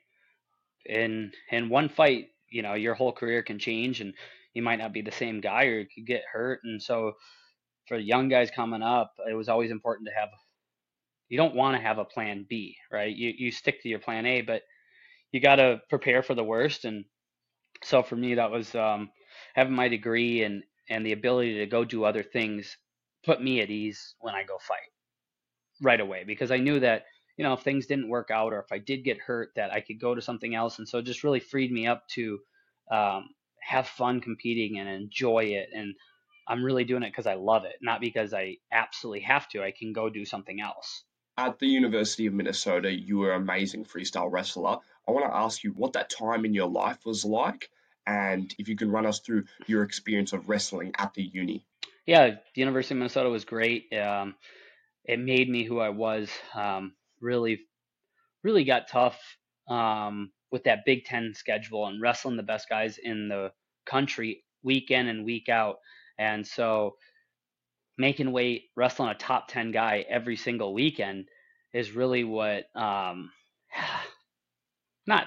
In 0.85 1.33
in 1.51 1.69
one 1.69 1.89
fight, 1.89 2.27
you 2.51 2.63
know, 2.63 2.75
your 2.75 2.95
whole 2.95 3.13
career 3.13 3.43
can 3.43 3.59
change, 3.59 4.01
and 4.01 4.15
you 4.55 4.63
might 4.63 4.79
not 4.79 4.93
be 4.93 5.03
the 5.03 5.11
same 5.11 5.41
guy, 5.41 5.65
or 5.67 5.81
you 5.81 5.87
could 5.93 6.07
get 6.07 6.23
hurt. 6.33 6.61
And 6.65 6.81
so, 6.81 7.13
for 7.89 7.99
young 7.99 8.29
guys 8.29 8.51
coming 8.51 8.83
up, 8.83 9.13
it 9.29 9.35
was 9.35 9.49
always 9.49 9.71
important 9.71 10.09
to 10.09 10.15
have 10.19 10.29
you 11.29 11.37
don't 11.39 11.55
want 11.55 11.77
to 11.77 11.83
have 11.83 11.99
a 11.99 12.05
plan 12.05 12.47
B, 12.49 12.77
right? 12.93 13.15
You 13.15 13.33
you 13.37 13.51
stick 13.51 13.83
to 13.83 13.89
your 13.89 13.99
plan 13.99 14.27
A, 14.27 14.43
but 14.43 14.63
you 15.33 15.41
got 15.41 15.57
to 15.57 15.81
prepare 15.89 16.23
for 16.23 16.35
the 16.35 16.45
worst. 16.45 16.85
And 16.85 17.05
so 17.85 18.03
for 18.03 18.17
me, 18.17 18.35
that 18.37 18.51
was 18.51 18.75
um, 18.75 19.11
having 19.55 19.75
my 19.75 19.89
degree 19.89 20.43
and 20.45 20.63
and 20.89 21.05
the 21.05 21.13
ability 21.13 21.59
to 21.59 21.67
go 21.67 21.85
do 21.85 22.05
other 22.05 22.23
things 22.23 22.77
put 23.25 23.43
me 23.43 23.61
at 23.61 23.71
ease 23.71 24.15
when 24.21 24.35
I 24.35 24.45
go 24.45 24.57
fight 24.61 24.91
right 25.83 26.01
away 26.01 26.25
because 26.25 26.51
I 26.51 26.59
knew 26.59 26.81
that 26.81 27.05
you 27.37 27.45
know 27.45 27.55
if 27.55 27.61
things 27.63 27.87
didn't 27.87 28.09
work 28.09 28.31
out 28.31 28.53
or 28.53 28.61
if 28.61 28.73
I 28.73 28.79
did 28.79 29.05
get 29.05 29.19
hurt 29.19 29.51
that 29.57 29.73
I 29.73 29.81
could 29.81 30.01
go 30.01 30.15
to 30.15 30.23
something 30.23 30.55
else. 30.55 30.79
And 30.79 30.89
so 30.89 30.99
it 30.99 31.05
just 31.07 31.25
really 31.25 31.41
freed 31.41 31.73
me 31.73 31.87
up 31.87 32.09
to 32.15 32.39
um, 32.93 33.29
have 33.63 33.89
fun 33.89 34.21
competing 34.21 34.79
and 34.79 34.89
enjoy 34.89 35.45
it 35.45 35.69
and 35.75 35.95
I'm 36.49 36.65
really 36.65 36.85
doing 36.85 37.03
it 37.03 37.11
because 37.11 37.27
I 37.27 37.35
love 37.35 37.65
it, 37.65 37.77
not 37.83 38.01
because 38.01 38.35
I 38.35 38.59
absolutely 38.73 39.23
have 39.23 39.49
to. 39.51 39.65
I 39.65 39.73
can 39.73 39.93
go 39.93 40.11
do 40.11 40.25
something 40.25 40.61
else 40.61 41.05
at 41.39 41.59
the 41.59 41.67
University 41.67 42.27
of 42.27 42.35
Minnesota, 42.35 42.91
you 42.91 43.19
were 43.19 43.33
an 43.33 43.43
amazing 43.43 43.85
freestyle 43.85 44.31
wrestler. 44.31 44.79
I 45.07 45.13
want 45.13 45.27
to 45.27 45.37
ask 45.37 45.63
you 45.63 45.71
what 45.71 45.93
that 45.93 46.11
time 46.11 46.45
in 46.45 46.55
your 46.55 46.69
life 46.69 46.99
was 47.05 47.25
like, 47.25 47.71
and 48.07 48.53
if 48.59 48.69
you 48.69 48.77
can 48.77 48.91
run 48.91 49.07
us 49.07 49.21
through 49.21 49.45
your 49.67 49.83
experience 49.83 50.33
of 50.33 50.49
wrestling 50.49 50.93
at 50.99 51.15
the 51.15 51.23
uni. 51.23 51.65
Yeah, 52.07 52.31
the 52.31 52.61
University 52.61 52.95
of 52.95 52.99
Minnesota 52.99 53.29
was 53.29 53.45
great. 53.45 53.93
Um, 53.93 54.35
it 55.05 55.19
made 55.19 55.49
me 55.49 55.65
who 55.65 55.79
I 55.81 55.91
was. 55.91 56.31
Um, 56.55 56.95
really, 57.21 57.61
really 58.43 58.65
got 58.65 58.89
tough 58.89 59.21
um, 59.69 60.31
with 60.51 60.65
that 60.65 60.85
Big 60.85 61.05
Ten 61.05 61.35
schedule 61.35 61.87
and 61.87 62.01
wrestling 62.01 62.37
the 62.37 62.43
best 62.43 62.69
guys 62.69 62.99
in 63.03 63.29
the 63.29 63.53
country 63.85 64.45
week 64.63 64.91
in 64.91 65.09
and 65.09 65.25
week 65.25 65.49
out. 65.49 65.77
And 66.19 66.47
so 66.47 66.97
making 67.99 68.33
weight, 68.33 68.65
wrestling 68.77 69.11
a 69.11 69.15
top 69.15 69.49
10 69.49 69.73
guy 69.73 70.05
every 70.09 70.37
single 70.37 70.75
weekend 70.75 71.27
is 71.73 71.93
really 71.93 72.25
what, 72.25 72.65
um, 72.75 73.31
not 75.07 75.27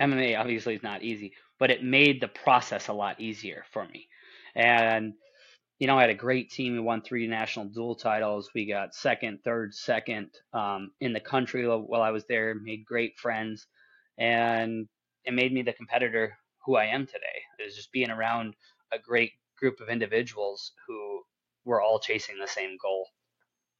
MMA 0.00 0.38
obviously 0.38 0.74
is 0.74 0.82
not 0.82 1.02
easy, 1.02 1.32
but 1.58 1.70
it 1.70 1.82
made 1.82 2.20
the 2.20 2.28
process 2.28 2.88
a 2.88 2.92
lot 2.92 3.20
easier 3.20 3.64
for 3.72 3.86
me. 3.86 4.08
And, 4.54 5.14
you 5.78 5.86
know, 5.86 5.98
I 5.98 6.02
had 6.02 6.10
a 6.10 6.14
great 6.14 6.50
team. 6.50 6.72
We 6.72 6.80
won 6.80 7.02
three 7.02 7.26
national 7.26 7.66
dual 7.66 7.94
titles. 7.94 8.50
We 8.54 8.66
got 8.66 8.94
second, 8.94 9.40
third, 9.44 9.74
second 9.74 10.30
um, 10.52 10.92
in 11.00 11.12
the 11.12 11.20
country 11.20 11.66
while 11.68 12.02
I 12.02 12.10
was 12.10 12.24
there, 12.28 12.54
made 12.54 12.84
great 12.84 13.18
friends. 13.18 13.66
And 14.18 14.88
it 15.24 15.34
made 15.34 15.52
me 15.52 15.62
the 15.62 15.72
competitor 15.72 16.36
who 16.64 16.76
I 16.76 16.86
am 16.86 17.06
today. 17.06 17.64
Is 17.64 17.76
just 17.76 17.92
being 17.92 18.10
around 18.10 18.54
a 18.92 18.98
great 18.98 19.32
group 19.58 19.80
of 19.80 19.88
individuals 19.88 20.72
who 20.86 21.07
were 21.68 21.82
all 21.82 22.00
chasing 22.00 22.38
the 22.38 22.48
same 22.48 22.76
goal. 22.82 23.06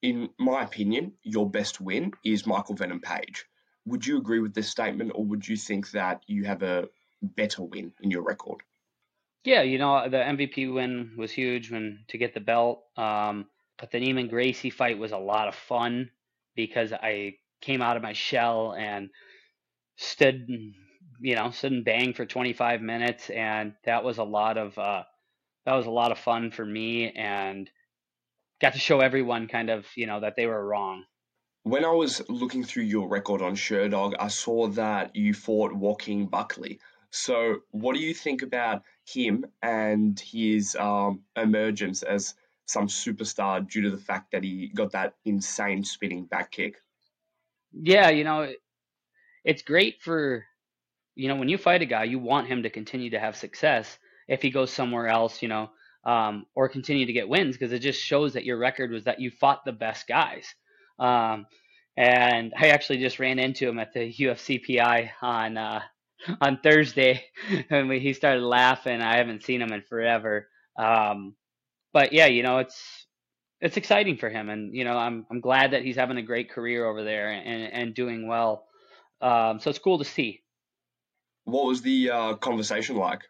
In 0.02 0.28
my 0.38 0.62
opinion, 0.62 1.14
your 1.22 1.50
best 1.50 1.80
win 1.80 2.12
is 2.24 2.46
Michael 2.46 2.76
Venom 2.76 3.00
Page. 3.00 3.46
Would 3.86 4.06
you 4.06 4.18
agree 4.18 4.38
with 4.38 4.54
this 4.54 4.68
statement, 4.68 5.12
or 5.14 5.24
would 5.24 5.48
you 5.48 5.56
think 5.56 5.90
that 5.92 6.22
you 6.26 6.44
have 6.44 6.62
a 6.62 6.88
better 7.22 7.62
win 7.62 7.92
in 8.00 8.10
your 8.10 8.22
record? 8.22 8.60
Yeah, 9.44 9.62
you 9.62 9.78
know 9.78 10.08
the 10.08 10.18
MVP 10.18 10.72
win 10.72 11.14
was 11.16 11.32
huge 11.32 11.70
when 11.70 12.04
to 12.08 12.18
get 12.18 12.34
the 12.34 12.40
belt. 12.40 12.84
Um, 12.96 13.46
but 13.78 13.90
the 13.90 13.98
Neiman 13.98 14.28
Gracie 14.28 14.70
fight 14.70 14.98
was 14.98 15.12
a 15.12 15.18
lot 15.18 15.48
of 15.48 15.54
fun 15.54 16.10
because 16.54 16.92
I 16.92 17.36
came 17.60 17.80
out 17.80 17.96
of 17.96 18.02
my 18.02 18.12
shell 18.12 18.74
and 18.74 19.08
stood, 19.96 20.46
you 21.20 21.34
know, 21.34 21.50
stood 21.50 21.72
and 21.72 21.84
banged 21.84 22.16
for 22.16 22.26
25 22.26 22.82
minutes, 22.82 23.30
and 23.30 23.74
that 23.84 24.04
was 24.04 24.18
a 24.18 24.24
lot 24.24 24.58
of 24.58 24.76
uh, 24.78 25.04
that 25.64 25.74
was 25.74 25.86
a 25.86 25.90
lot 25.90 26.12
of 26.12 26.18
fun 26.18 26.50
for 26.50 26.64
me, 26.64 27.10
and 27.10 27.70
got 28.60 28.72
to 28.72 28.78
show 28.78 29.00
everyone 29.00 29.48
kind 29.48 29.70
of 29.70 29.86
you 29.94 30.06
know 30.06 30.20
that 30.20 30.36
they 30.36 30.46
were 30.46 30.64
wrong. 30.64 31.04
When 31.62 31.84
I 31.84 31.90
was 31.90 32.22
looking 32.28 32.64
through 32.64 32.84
your 32.84 33.08
record 33.08 33.42
on 33.42 33.54
Sherdog, 33.54 34.14
I 34.18 34.28
saw 34.28 34.68
that 34.68 35.16
you 35.16 35.34
fought 35.34 35.74
Joaquin 35.74 36.26
Buckley. 36.26 36.80
So, 37.10 37.62
what 37.70 37.94
do 37.94 38.00
you 38.00 38.14
think 38.14 38.42
about 38.42 38.82
him 39.06 39.46
and 39.62 40.18
his 40.18 40.76
um, 40.76 41.22
emergence 41.36 42.02
as 42.02 42.34
some 42.66 42.86
superstar 42.86 43.68
due 43.68 43.82
to 43.82 43.90
the 43.90 44.02
fact 44.02 44.32
that 44.32 44.44
he 44.44 44.68
got 44.68 44.92
that 44.92 45.14
insane 45.24 45.84
spinning 45.84 46.26
back 46.26 46.50
kick? 46.50 46.82
Yeah, 47.72 48.10
you 48.10 48.24
know, 48.24 48.52
it's 49.44 49.62
great 49.62 50.02
for, 50.02 50.44
you 51.14 51.28
know, 51.28 51.36
when 51.36 51.48
you 51.48 51.58
fight 51.58 51.82
a 51.82 51.86
guy, 51.86 52.04
you 52.04 52.18
want 52.18 52.48
him 52.48 52.62
to 52.62 52.70
continue 52.70 53.10
to 53.10 53.20
have 53.20 53.36
success. 53.36 53.98
If 54.26 54.42
he 54.42 54.50
goes 54.50 54.70
somewhere 54.70 55.08
else, 55.08 55.40
you 55.42 55.48
know, 55.48 55.70
um, 56.04 56.46
or 56.54 56.68
continue 56.68 57.06
to 57.06 57.12
get 57.12 57.28
wins, 57.28 57.56
because 57.56 57.72
it 57.72 57.80
just 57.80 58.00
shows 58.00 58.34
that 58.34 58.44
your 58.44 58.58
record 58.58 58.90
was 58.90 59.04
that 59.04 59.20
you 59.20 59.30
fought 59.30 59.64
the 59.64 59.72
best 59.72 60.06
guys. 60.06 60.54
Um, 60.98 61.46
and 61.96 62.52
I 62.56 62.68
actually 62.68 62.98
just 62.98 63.18
ran 63.18 63.38
into 63.38 63.68
him 63.68 63.78
at 63.78 63.92
the 63.92 64.12
UFCPI 64.12 65.10
on 65.20 65.56
uh, 65.56 65.80
on 66.40 66.58
Thursday, 66.62 67.24
and 67.70 67.88
we, 67.88 68.00
he 68.00 68.12
started 68.12 68.42
laughing. 68.42 69.00
I 69.00 69.16
haven't 69.18 69.44
seen 69.44 69.60
him 69.60 69.72
in 69.72 69.82
forever. 69.82 70.48
Um, 70.78 71.34
but 71.92 72.12
yeah, 72.12 72.26
you 72.26 72.42
know, 72.42 72.58
it's 72.58 73.06
it's 73.60 73.76
exciting 73.76 74.16
for 74.16 74.30
him, 74.30 74.48
and 74.48 74.74
you 74.74 74.84
know, 74.84 74.96
I'm 74.96 75.26
I'm 75.30 75.40
glad 75.40 75.72
that 75.72 75.82
he's 75.82 75.96
having 75.96 76.18
a 76.18 76.22
great 76.22 76.50
career 76.50 76.86
over 76.86 77.02
there 77.02 77.30
and 77.30 77.72
and 77.72 77.94
doing 77.94 78.28
well. 78.28 78.66
Um, 79.20 79.58
so 79.58 79.70
it's 79.70 79.80
cool 79.80 79.98
to 79.98 80.04
see. 80.04 80.42
What 81.44 81.66
was 81.66 81.82
the 81.82 82.10
uh, 82.10 82.34
conversation 82.34 82.96
like? 82.96 83.22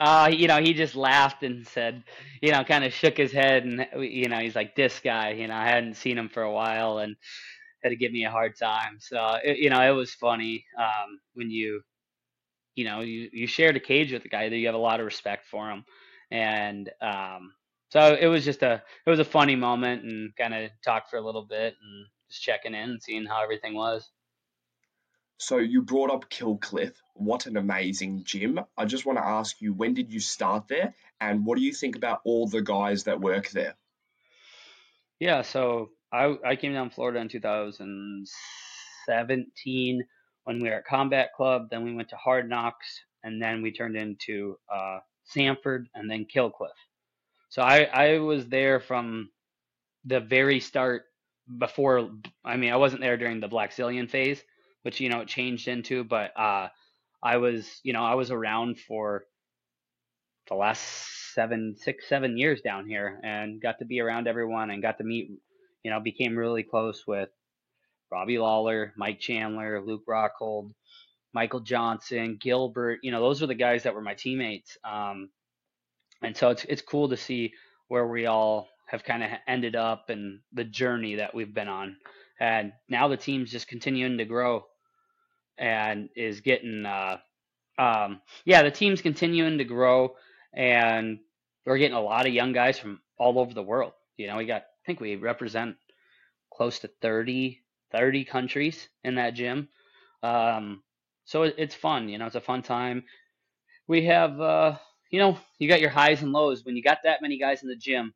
Uh, 0.00 0.30
you 0.32 0.46
know, 0.46 0.60
he 0.60 0.74
just 0.74 0.94
laughed 0.94 1.42
and 1.42 1.66
said, 1.66 2.04
you 2.40 2.52
know, 2.52 2.62
kind 2.64 2.84
of 2.84 2.92
shook 2.92 3.16
his 3.16 3.32
head, 3.32 3.64
and 3.64 3.86
you 4.00 4.28
know, 4.28 4.38
he's 4.38 4.54
like, 4.54 4.76
"This 4.76 5.00
guy," 5.00 5.32
you 5.32 5.48
know, 5.48 5.54
I 5.56 5.66
hadn't 5.66 5.94
seen 5.94 6.16
him 6.18 6.28
for 6.28 6.42
a 6.42 6.52
while, 6.52 6.98
and 6.98 7.16
had 7.82 7.90
to 7.90 7.96
give 7.96 8.12
me 8.12 8.24
a 8.24 8.30
hard 8.30 8.56
time. 8.58 8.98
So, 9.00 9.38
it, 9.42 9.58
you 9.58 9.70
know, 9.70 9.80
it 9.82 9.94
was 9.96 10.14
funny 10.14 10.64
um, 10.78 11.20
when 11.34 11.50
you 11.50 11.82
you 12.74 12.84
know, 12.84 13.00
you, 13.00 13.28
you 13.32 13.46
shared 13.46 13.76
a 13.76 13.80
cage 13.80 14.12
with 14.12 14.24
a 14.24 14.28
guy 14.28 14.48
that 14.48 14.56
you 14.56 14.66
have 14.66 14.74
a 14.74 14.78
lot 14.78 15.00
of 15.00 15.06
respect 15.06 15.46
for 15.46 15.68
him. 15.70 15.84
And 16.30 16.90
um, 17.00 17.52
so 17.90 18.16
it 18.20 18.26
was 18.26 18.44
just 18.44 18.62
a 18.62 18.82
it 19.06 19.10
was 19.10 19.18
a 19.18 19.24
funny 19.24 19.56
moment 19.56 20.04
and 20.04 20.34
kind 20.36 20.54
of 20.54 20.70
talked 20.84 21.10
for 21.10 21.16
a 21.16 21.24
little 21.24 21.44
bit 21.44 21.74
and 21.82 22.06
just 22.30 22.42
checking 22.42 22.74
in 22.74 22.90
and 22.90 23.02
seeing 23.02 23.26
how 23.26 23.42
everything 23.42 23.74
was. 23.74 24.08
So 25.38 25.56
you 25.58 25.82
brought 25.82 26.10
up 26.10 26.28
Killcliff. 26.28 26.94
What 27.14 27.46
an 27.46 27.56
amazing 27.56 28.24
gym. 28.24 28.58
I 28.76 28.84
just 28.84 29.06
want 29.06 29.18
to 29.18 29.24
ask 29.24 29.60
you, 29.60 29.72
when 29.72 29.94
did 29.94 30.12
you 30.12 30.18
start 30.18 30.66
there 30.68 30.94
and 31.20 31.46
what 31.46 31.56
do 31.56 31.64
you 31.64 31.72
think 31.72 31.94
about 31.94 32.20
all 32.24 32.48
the 32.48 32.60
guys 32.60 33.04
that 33.04 33.20
work 33.20 33.50
there? 33.50 33.76
Yeah, 35.20 35.42
so 35.42 35.90
I 36.12 36.36
I 36.44 36.56
came 36.56 36.72
down 36.72 36.90
Florida 36.90 37.20
in 37.20 37.28
2017 37.28 40.04
when 40.44 40.60
we 40.60 40.68
were 40.68 40.76
at 40.76 40.86
Combat 40.86 41.30
Club. 41.36 41.68
Then 41.70 41.84
we 41.84 41.94
went 41.94 42.08
to 42.10 42.16
Hard 42.16 42.48
Knocks, 42.48 43.02
and 43.22 43.42
then 43.42 43.62
we 43.62 43.72
turned 43.72 43.96
into 43.96 44.58
uh, 44.72 44.98
Sanford, 45.24 45.88
and 45.94 46.10
then 46.10 46.26
Killcliff. 46.32 46.76
So 47.48 47.62
I 47.62 47.84
I 47.84 48.18
was 48.18 48.46
there 48.46 48.80
from 48.80 49.30
the 50.04 50.20
very 50.20 50.60
start. 50.60 51.04
Before 51.58 52.10
I 52.44 52.56
mean 52.56 52.72
I 52.72 52.76
wasn't 52.76 53.00
there 53.00 53.16
during 53.16 53.40
the 53.40 53.48
Blackzilian 53.48 54.10
phase, 54.10 54.42
which 54.82 55.00
you 55.00 55.08
know 55.08 55.20
it 55.20 55.28
changed 55.28 55.68
into, 55.68 56.04
but 56.04 56.38
uh, 56.38 56.68
I 57.22 57.36
was 57.38 57.80
you 57.82 57.92
know 57.92 58.04
I 58.04 58.14
was 58.14 58.30
around 58.30 58.78
for 58.78 59.24
the 60.48 60.54
last 60.54 60.82
seven 61.34 61.76
six 61.78 62.08
seven 62.08 62.38
years 62.38 62.60
down 62.62 62.86
here 62.88 63.20
and 63.22 63.60
got 63.60 63.78
to 63.80 63.84
be 63.84 64.00
around 64.00 64.26
everyone 64.28 64.70
and 64.70 64.82
got 64.82 64.98
to 64.98 65.04
meet 65.04 65.30
you 65.84 65.90
know 65.90 66.00
became 66.00 66.36
really 66.36 66.62
close 66.62 67.06
with 67.06 67.28
Robbie 68.10 68.38
Lawler, 68.38 68.92
Mike 68.96 69.20
Chandler, 69.20 69.82
Luke 69.84 70.04
Rockhold, 70.08 70.72
Michael 71.34 71.60
Johnson, 71.60 72.38
Gilbert. 72.40 73.00
You 73.02 73.10
know, 73.12 73.20
those 73.20 73.40
were 73.40 73.46
the 73.46 73.54
guys 73.54 73.82
that 73.82 73.94
were 73.94 74.00
my 74.00 74.14
teammates. 74.14 74.78
Um, 74.84 75.30
and 76.22 76.36
so 76.36 76.50
it's 76.50 76.64
it's 76.64 76.82
cool 76.82 77.08
to 77.10 77.16
see 77.16 77.52
where 77.88 78.06
we 78.06 78.26
all 78.26 78.68
have 78.86 79.04
kind 79.04 79.22
of 79.22 79.30
ended 79.46 79.76
up 79.76 80.08
and 80.08 80.40
the 80.52 80.64
journey 80.64 81.16
that 81.16 81.34
we've 81.34 81.54
been 81.54 81.68
on. 81.68 81.96
And 82.40 82.72
now 82.88 83.08
the 83.08 83.16
team's 83.16 83.50
just 83.50 83.68
continuing 83.68 84.18
to 84.18 84.24
grow 84.24 84.64
and 85.58 86.08
is 86.16 86.40
getting 86.40 86.86
uh, 86.86 87.18
um, 87.78 88.20
yeah, 88.44 88.62
the 88.62 88.70
team's 88.70 89.02
continuing 89.02 89.58
to 89.58 89.64
grow 89.64 90.16
and 90.54 91.18
we're 91.66 91.78
getting 91.78 91.96
a 91.96 92.00
lot 92.02 92.26
of 92.26 92.34
young 92.34 92.52
guys 92.52 92.78
from 92.78 93.00
all 93.18 93.38
over 93.38 93.54
the 93.54 93.62
world. 93.62 93.92
You 94.16 94.26
know, 94.28 94.36
we 94.36 94.46
got 94.46 94.62
I 94.62 94.86
think 94.86 95.00
we 95.00 95.16
represent 95.16 95.76
close 96.52 96.78
to 96.80 96.88
30 97.02 97.62
30 97.92 98.24
countries 98.24 98.88
in 99.04 99.16
that 99.16 99.34
gym. 99.34 99.68
Um, 100.22 100.82
so 101.24 101.44
it, 101.44 101.54
it's 101.58 101.74
fun, 101.74 102.08
you 102.08 102.18
know, 102.18 102.26
it's 102.26 102.34
a 102.34 102.40
fun 102.40 102.62
time. 102.62 103.04
We 103.88 104.04
have, 104.06 104.40
uh, 104.40 104.76
you 105.10 105.18
know, 105.18 105.38
you 105.58 105.68
got 105.68 105.80
your 105.80 105.90
highs 105.90 106.22
and 106.22 106.32
lows. 106.32 106.64
When 106.64 106.76
you 106.76 106.82
got 106.82 106.98
that 107.04 107.22
many 107.22 107.38
guys 107.38 107.62
in 107.62 107.68
the 107.68 107.76
gym, 107.76 108.14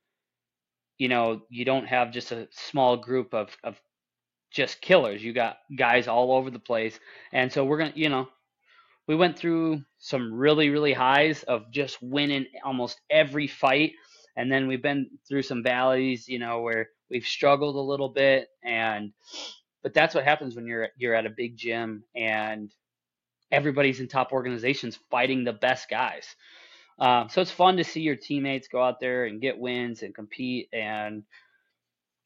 you 0.98 1.08
know, 1.08 1.42
you 1.48 1.64
don't 1.64 1.86
have 1.86 2.12
just 2.12 2.32
a 2.32 2.48
small 2.52 2.96
group 2.96 3.34
of, 3.34 3.56
of 3.64 3.80
just 4.52 4.80
killers. 4.80 5.22
You 5.22 5.32
got 5.32 5.58
guys 5.76 6.08
all 6.08 6.32
over 6.32 6.50
the 6.50 6.58
place. 6.58 6.98
And 7.32 7.52
so 7.52 7.64
we're 7.64 7.78
going 7.78 7.92
to, 7.92 7.98
you 7.98 8.08
know, 8.08 8.28
we 9.08 9.16
went 9.16 9.36
through 9.38 9.82
some 9.98 10.32
really, 10.32 10.70
really 10.70 10.92
highs 10.92 11.42
of 11.42 11.70
just 11.72 12.02
winning 12.02 12.46
almost 12.64 13.00
every 13.10 13.46
fight. 13.46 13.92
And 14.36 14.50
then 14.50 14.68
we've 14.68 14.82
been 14.82 15.10
through 15.28 15.42
some 15.42 15.62
valleys, 15.62 16.28
you 16.28 16.38
know, 16.38 16.60
where 16.60 16.90
we've 17.10 17.24
struggled 17.24 17.76
a 17.76 17.80
little 17.80 18.08
bit. 18.08 18.48
And 18.64 19.12
but 19.82 19.94
that's 19.94 20.14
what 20.14 20.24
happens 20.24 20.54
when 20.54 20.66
you're 20.66 20.88
you're 20.96 21.14
at 21.14 21.26
a 21.26 21.30
big 21.30 21.56
gym 21.56 22.04
and 22.14 22.72
everybody's 23.50 24.00
in 24.00 24.08
top 24.08 24.32
organizations 24.32 24.98
fighting 25.10 25.44
the 25.44 25.52
best 25.52 25.90
guys. 25.90 26.24
Um, 26.98 27.28
so 27.28 27.40
it's 27.40 27.50
fun 27.50 27.78
to 27.78 27.84
see 27.84 28.00
your 28.00 28.16
teammates 28.16 28.68
go 28.68 28.82
out 28.82 29.00
there 29.00 29.24
and 29.24 29.40
get 29.40 29.58
wins 29.58 30.02
and 30.02 30.14
compete, 30.14 30.68
and 30.72 31.24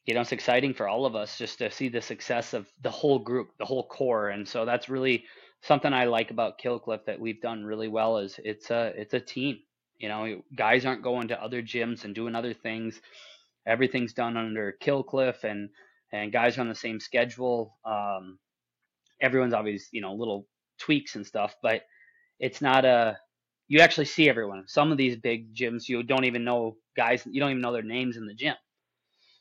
you 0.07 0.15
know 0.15 0.21
it's 0.21 0.31
exciting 0.31 0.73
for 0.73 0.87
all 0.87 1.05
of 1.05 1.15
us 1.15 1.37
just 1.37 1.59
to 1.59 1.71
see 1.71 1.89
the 1.89 2.01
success 2.01 2.53
of 2.53 2.67
the 2.81 2.91
whole 2.91 3.19
group, 3.19 3.49
the 3.59 3.65
whole 3.65 3.87
core, 3.87 4.29
and 4.29 4.47
so 4.47 4.65
that's 4.65 4.89
really 4.89 5.25
something 5.61 5.93
I 5.93 6.05
like 6.05 6.31
about 6.31 6.59
Killcliff 6.59 7.05
that 7.05 7.19
we've 7.19 7.41
done 7.41 7.65
really 7.65 7.89
well. 7.89 8.17
Is 8.17 8.39
it's 8.43 8.71
a 8.71 8.93
it's 8.97 9.13
a 9.13 9.19
team. 9.19 9.59
You 9.99 10.09
know, 10.09 10.41
guys 10.55 10.85
aren't 10.85 11.03
going 11.03 11.29
to 11.29 11.43
other 11.43 11.61
gyms 11.63 12.05
and 12.05 12.15
doing 12.15 12.35
other 12.35 12.53
things. 12.53 13.01
Everything's 13.67 14.13
done 14.13 14.37
under 14.37 14.75
Killcliff, 14.81 15.43
and 15.43 15.69
and 16.13 16.31
guys 16.31 16.57
are 16.57 16.61
on 16.61 16.69
the 16.69 16.75
same 16.75 16.99
schedule. 16.99 17.77
Um, 17.85 18.39
everyone's 19.21 19.53
always, 19.53 19.89
you 19.91 20.01
know, 20.01 20.13
little 20.13 20.47
tweaks 20.79 21.15
and 21.15 21.25
stuff, 21.25 21.55
but 21.61 21.83
it's 22.39 22.61
not 22.61 22.85
a, 22.85 23.17
you 23.67 23.79
actually 23.79 24.05
see 24.05 24.29
everyone. 24.29 24.63
Some 24.67 24.91
of 24.91 24.97
these 24.97 25.17
big 25.17 25.55
gyms, 25.55 25.89
you 25.89 26.03
don't 26.03 26.25
even 26.25 26.43
know 26.43 26.77
guys, 26.95 27.23
you 27.29 27.41
don't 27.41 27.51
even 27.51 27.61
know 27.61 27.73
their 27.73 27.83
names 27.83 28.17
in 28.17 28.25
the 28.25 28.33
gym. 28.33 28.55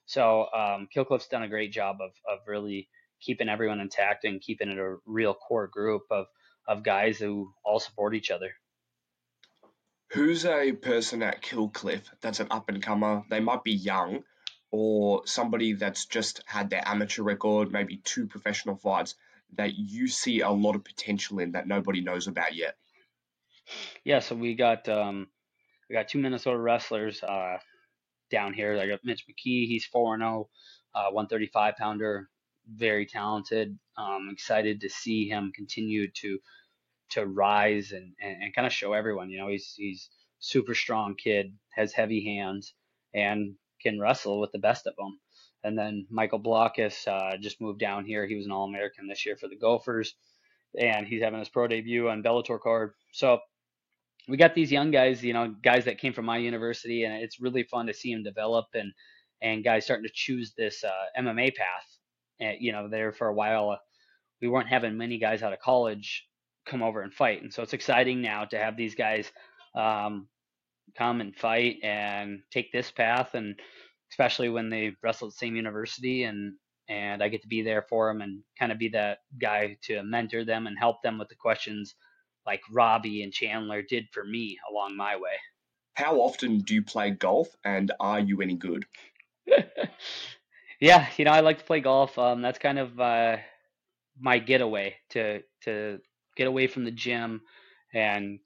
So, 0.07 0.47
um, 0.55 0.89
Killcliff's 0.95 1.29
done 1.29 1.43
a 1.43 1.49
great 1.49 1.73
job 1.73 1.97
of, 2.01 2.13
of 2.29 2.47
really 2.47 2.89
keeping 3.21 3.49
everyone 3.49 3.81
intact 3.81 4.25
and 4.25 4.41
keeping 4.41 4.71
it 4.71 4.79
a 4.79 4.97
real 5.05 5.35
core 5.35 5.67
group 5.67 6.03
of 6.11 6.27
of 6.69 6.83
guys 6.83 7.19
who 7.19 7.53
all 7.65 7.79
support 7.79 8.15
each 8.15 8.31
other. 8.31 8.53
Who's 10.13 10.45
a 10.45 10.73
person 10.73 11.23
at 11.23 11.43
Killcliff 11.43 12.03
that's 12.21 12.41
an 12.41 12.49
up 12.51 12.69
and 12.69 12.83
comer? 12.83 13.25
They 13.29 13.41
might 13.41 13.65
be 13.65 13.73
young, 13.73 14.25
or 14.71 15.27
somebody 15.27 15.75
that's 15.75 16.07
just 16.07 16.43
had 16.47 16.71
their 16.71 16.83
amateur 16.87 17.23
record, 17.23 17.73
maybe 17.73 17.99
two 17.99 18.27
professional 18.27 18.77
fights 18.77 19.15
that 19.55 19.75
you 19.77 20.09
see 20.09 20.41
a 20.41 20.51
lot 20.51 20.75
of 20.75 20.85
potential 20.85 21.39
in 21.39 21.53
that 21.53 21.67
nobody 21.67 22.01
knows 22.01 22.27
about 22.27 22.55
yet. 22.55 22.77
Yeah, 24.05 24.21
so 24.21 24.37
we 24.37 24.55
got 24.55 24.89
um, 24.89 25.29
we 25.89 25.95
got 25.95 26.09
two 26.09 26.19
Minnesota 26.19 26.59
wrestlers 26.59 27.23
uh, 27.23 27.59
down 28.31 28.55
here. 28.55 28.79
I 28.79 28.87
got 28.87 29.05
Mitch 29.05 29.25
McKee. 29.29 29.67
He's 29.67 29.85
four 29.85 30.15
and 30.15 30.23
zero, 30.23 30.49
oh, 30.95 30.99
uh, 30.99 31.11
one 31.11 31.27
thirty 31.27 31.47
five 31.47 31.77
pounder, 31.77 32.29
very 32.69 33.07
talented. 33.07 33.79
Um, 33.97 34.29
excited 34.33 34.81
to 34.81 34.89
see 34.89 35.29
him 35.29 35.53
continue 35.55 36.11
to 36.23 36.39
to 37.11 37.27
rise 37.27 37.93
and, 37.93 38.15
and, 38.21 38.43
and 38.43 38.55
kind 38.55 38.67
of 38.67 38.73
show 38.73 38.93
everyone. 38.93 39.31
You 39.31 39.39
know, 39.39 39.49
he's 39.49 39.75
he's 39.77 40.11
super 40.39 40.75
strong 40.75 41.15
kid, 41.15 41.55
has 41.75 41.93
heavy 41.93 42.25
hands, 42.25 42.75
and 43.15 43.55
can 43.83 44.01
wrestle 44.01 44.41
with 44.41 44.53
the 44.53 44.59
best 44.59 44.87
of 44.87 44.97
them. 44.97 45.19
And 45.65 45.79
then 45.79 46.07
Michael 46.11 46.41
Blockhus 46.41 47.09
uh, 47.09 47.37
just 47.39 47.61
moved 47.61 47.81
down 47.81 48.05
here. 48.05 48.27
He 48.27 48.37
was 48.37 48.47
an 48.47 48.53
All 48.53 48.69
American 48.69 49.09
this 49.09 49.27
year 49.27 49.37
for 49.37 49.49
the 49.49 49.57
Gophers, 49.57 50.15
and 50.79 51.07
he's 51.07 51.23
having 51.23 51.41
his 51.41 51.49
pro 51.49 51.67
debut 51.67 52.09
on 52.09 52.23
Bellator 52.23 52.61
card. 52.61 52.93
So 53.13 53.41
we 54.29 54.37
got 54.37 54.55
these 54.55 54.73
young 54.73 54.91
guys, 54.91 55.23
you 55.23 55.33
know, 55.33 55.55
guys 55.63 55.85
that 55.85 55.99
came 55.99 56.13
from 56.13 56.25
my 56.25 56.39
university, 56.39 57.05
and 57.05 57.15
it's 57.15 57.41
really 57.41 57.63
fun 57.65 57.87
to 57.87 57.95
see 57.95 58.13
them 58.13 58.23
develop 58.23 58.67
and 58.75 58.93
and 59.43 59.65
guys 59.65 59.85
starting 59.85 60.07
to 60.07 60.13
choose 60.15 60.55
this 60.57 60.83
uh, 60.83 61.21
MMA 61.21 61.55
path. 61.55 61.99
And, 62.41 62.57
you 62.59 62.73
know, 62.73 62.89
there 62.89 63.13
for 63.13 63.29
a 63.29 63.35
while, 63.35 63.71
uh, 63.71 63.77
we 64.41 64.49
weren't 64.49 64.69
having 64.69 64.97
many 64.97 65.19
guys 65.19 65.43
out 65.43 65.53
of 65.53 65.59
college 65.61 66.27
come 66.67 66.83
over 66.83 67.03
and 67.03 67.13
fight, 67.13 67.43
and 67.43 67.53
so 67.53 67.63
it's 67.63 67.75
exciting 67.75 68.21
now 68.21 68.45
to 68.47 68.59
have 68.59 68.77
these 68.77 68.95
guys 68.95 69.31
um, 69.77 70.29
come 70.97 71.21
and 71.21 71.37
fight 71.37 71.77
and 71.83 72.41
take 72.51 72.73
this 72.73 72.91
path, 72.91 73.35
and 73.35 73.55
especially 74.11 74.49
when 74.49 74.69
they 74.71 74.93
wrestle 75.03 75.29
at 75.29 75.35
the 75.35 75.39
same 75.39 75.57
university 75.57 76.25
and 76.25 76.55
and 76.89 77.21
I 77.21 77.29
get 77.29 77.43
to 77.43 77.49
be 77.49 77.63
there 77.63 77.85
for 77.89 78.09
them 78.09 78.21
and 78.23 78.43
kind 78.59 78.71
of 78.71 78.79
be 78.79 78.89
that 78.91 79.19
guy 79.41 79.77
to 79.83 80.05
mentor 80.05 80.45
them 80.45 80.69
and 80.69 80.79
help 80.79 81.03
them 81.03 81.19
with 81.19 81.29
the 81.29 81.35
questions 81.35 81.97
like 82.47 82.63
Robbie 82.71 83.23
and 83.23 83.33
Chandler 83.33 83.83
did 83.83 84.09
for 84.13 84.25
me 84.25 84.59
along 84.71 84.97
my 84.97 85.17
way. 85.17 85.39
How 85.95 86.21
often 86.21 86.59
do 86.59 86.75
you 86.75 86.83
play 86.83 87.11
golf 87.11 87.49
and 87.65 87.91
are 88.01 88.21
you 88.21 88.43
any 88.43 88.55
good? 88.55 88.85
yeah, 90.81 91.09
you 91.17 91.25
know, 91.25 91.31
I 91.31 91.41
like 91.41 91.59
to 91.59 91.65
play 91.65 91.81
golf. 91.81 92.19
Um, 92.19 92.43
that's 92.43 92.59
kind 92.59 92.79
of 92.79 93.01
uh, 93.01 93.39
my 94.19 94.39
getaway 94.39 94.97
to 95.11 95.43
to 95.63 96.01
get 96.37 96.47
away 96.47 96.67
from 96.67 96.85
the 96.85 96.91
gym 96.91 97.43
and 97.95 98.41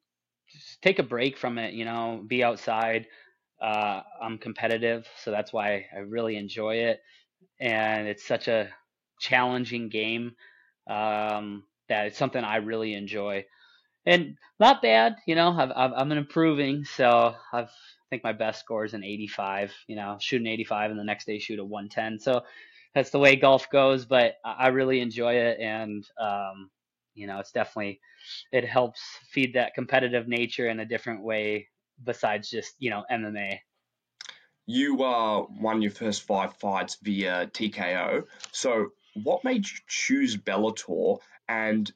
take 0.80 0.98
a 0.98 1.04
break 1.04 1.36
from 1.36 1.58
it, 1.58 1.74
you 1.74 1.84
know, 1.84 2.24
be 2.26 2.42
outside. 2.44 3.06
Uh, 3.60 4.02
I'm 4.22 4.38
competitive, 4.38 5.06
so 5.22 5.30
that's 5.30 5.52
why 5.52 5.86
I 5.94 5.98
really 5.98 6.36
enjoy 6.36 6.76
it. 6.76 7.00
And 7.60 8.08
it's 8.08 8.26
such 8.26 8.48
a 8.48 8.70
challenging 9.18 9.88
game 9.88 10.34
um, 10.88 11.64
that 11.88 12.06
it's 12.06 12.18
something 12.18 12.42
I 12.42 12.56
really 12.56 12.94
enjoy 12.94 13.44
and 14.10 14.36
not 14.58 14.82
bad. 14.82 15.16
You 15.26 15.36
know, 15.36 15.50
I've, 15.50 15.70
I've 15.74 15.92
I'm 15.96 16.12
improving, 16.12 16.84
so 16.84 17.34
I've 17.52 17.68
I 17.68 18.06
think 18.10 18.24
my 18.24 18.32
best 18.32 18.60
score 18.60 18.84
is 18.84 18.92
an 18.92 19.04
85. 19.04 19.72
You 19.86 19.96
know, 19.96 20.16
shoot 20.20 20.40
an 20.40 20.48
85, 20.48 20.90
and 20.90 21.00
the 21.00 21.04
next 21.04 21.26
day 21.26 21.38
shoot 21.38 21.60
a 21.60 21.64
110. 21.64 22.18
So 22.18 22.42
that's 22.94 23.10
the 23.10 23.20
way 23.20 23.36
golf 23.36 23.70
goes. 23.70 24.04
But 24.04 24.34
I 24.44 24.68
really 24.68 25.00
enjoy 25.00 25.34
it, 25.34 25.60
and 25.60 26.04
um, 26.20 26.70
you 27.14 27.28
know, 27.28 27.38
it's 27.38 27.52
definitely 27.52 28.00
it 28.52 28.64
helps 28.64 29.00
feed 29.30 29.54
that 29.54 29.74
competitive 29.74 30.26
nature 30.26 30.68
in 30.68 30.80
a 30.80 30.86
different 30.86 31.22
way 31.22 31.68
besides 32.02 32.50
just 32.50 32.74
you 32.80 32.90
know 32.90 33.04
MMA. 33.10 33.58
You 34.66 35.02
uh, 35.02 35.46
won 35.60 35.82
your 35.82 35.90
first 35.90 36.22
five 36.22 36.56
fights 36.56 36.96
via 37.02 37.46
TKO. 37.46 38.24
So, 38.52 38.88
what 39.14 39.44
made 39.44 39.68
you 39.68 39.76
choose 39.88 40.36
Bellator, 40.36 41.18
and 41.48 41.90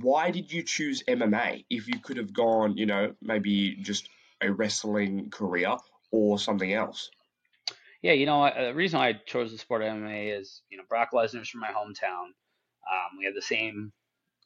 why 0.00 0.30
did 0.30 0.52
you 0.52 0.62
choose 0.62 1.02
MMA 1.08 1.64
if 1.70 1.88
you 1.88 1.98
could 2.00 2.16
have 2.16 2.32
gone, 2.32 2.76
you 2.76 2.86
know, 2.86 3.14
maybe 3.20 3.76
just 3.76 4.08
a 4.40 4.50
wrestling 4.50 5.30
career 5.30 5.76
or 6.10 6.38
something 6.38 6.72
else? 6.72 7.10
Yeah, 8.02 8.12
you 8.12 8.26
know, 8.26 8.50
the 8.56 8.74
reason 8.74 8.98
I 9.00 9.12
chose 9.26 9.52
the 9.52 9.58
sport 9.58 9.82
of 9.82 9.88
MMA 9.88 10.38
is, 10.38 10.62
you 10.70 10.78
know, 10.78 10.84
Brock 10.88 11.10
Lesnar's 11.12 11.50
from 11.50 11.60
my 11.60 11.68
hometown. 11.68 12.28
Um, 12.90 13.18
we 13.18 13.26
have 13.26 13.34
the 13.34 13.42
same 13.42 13.92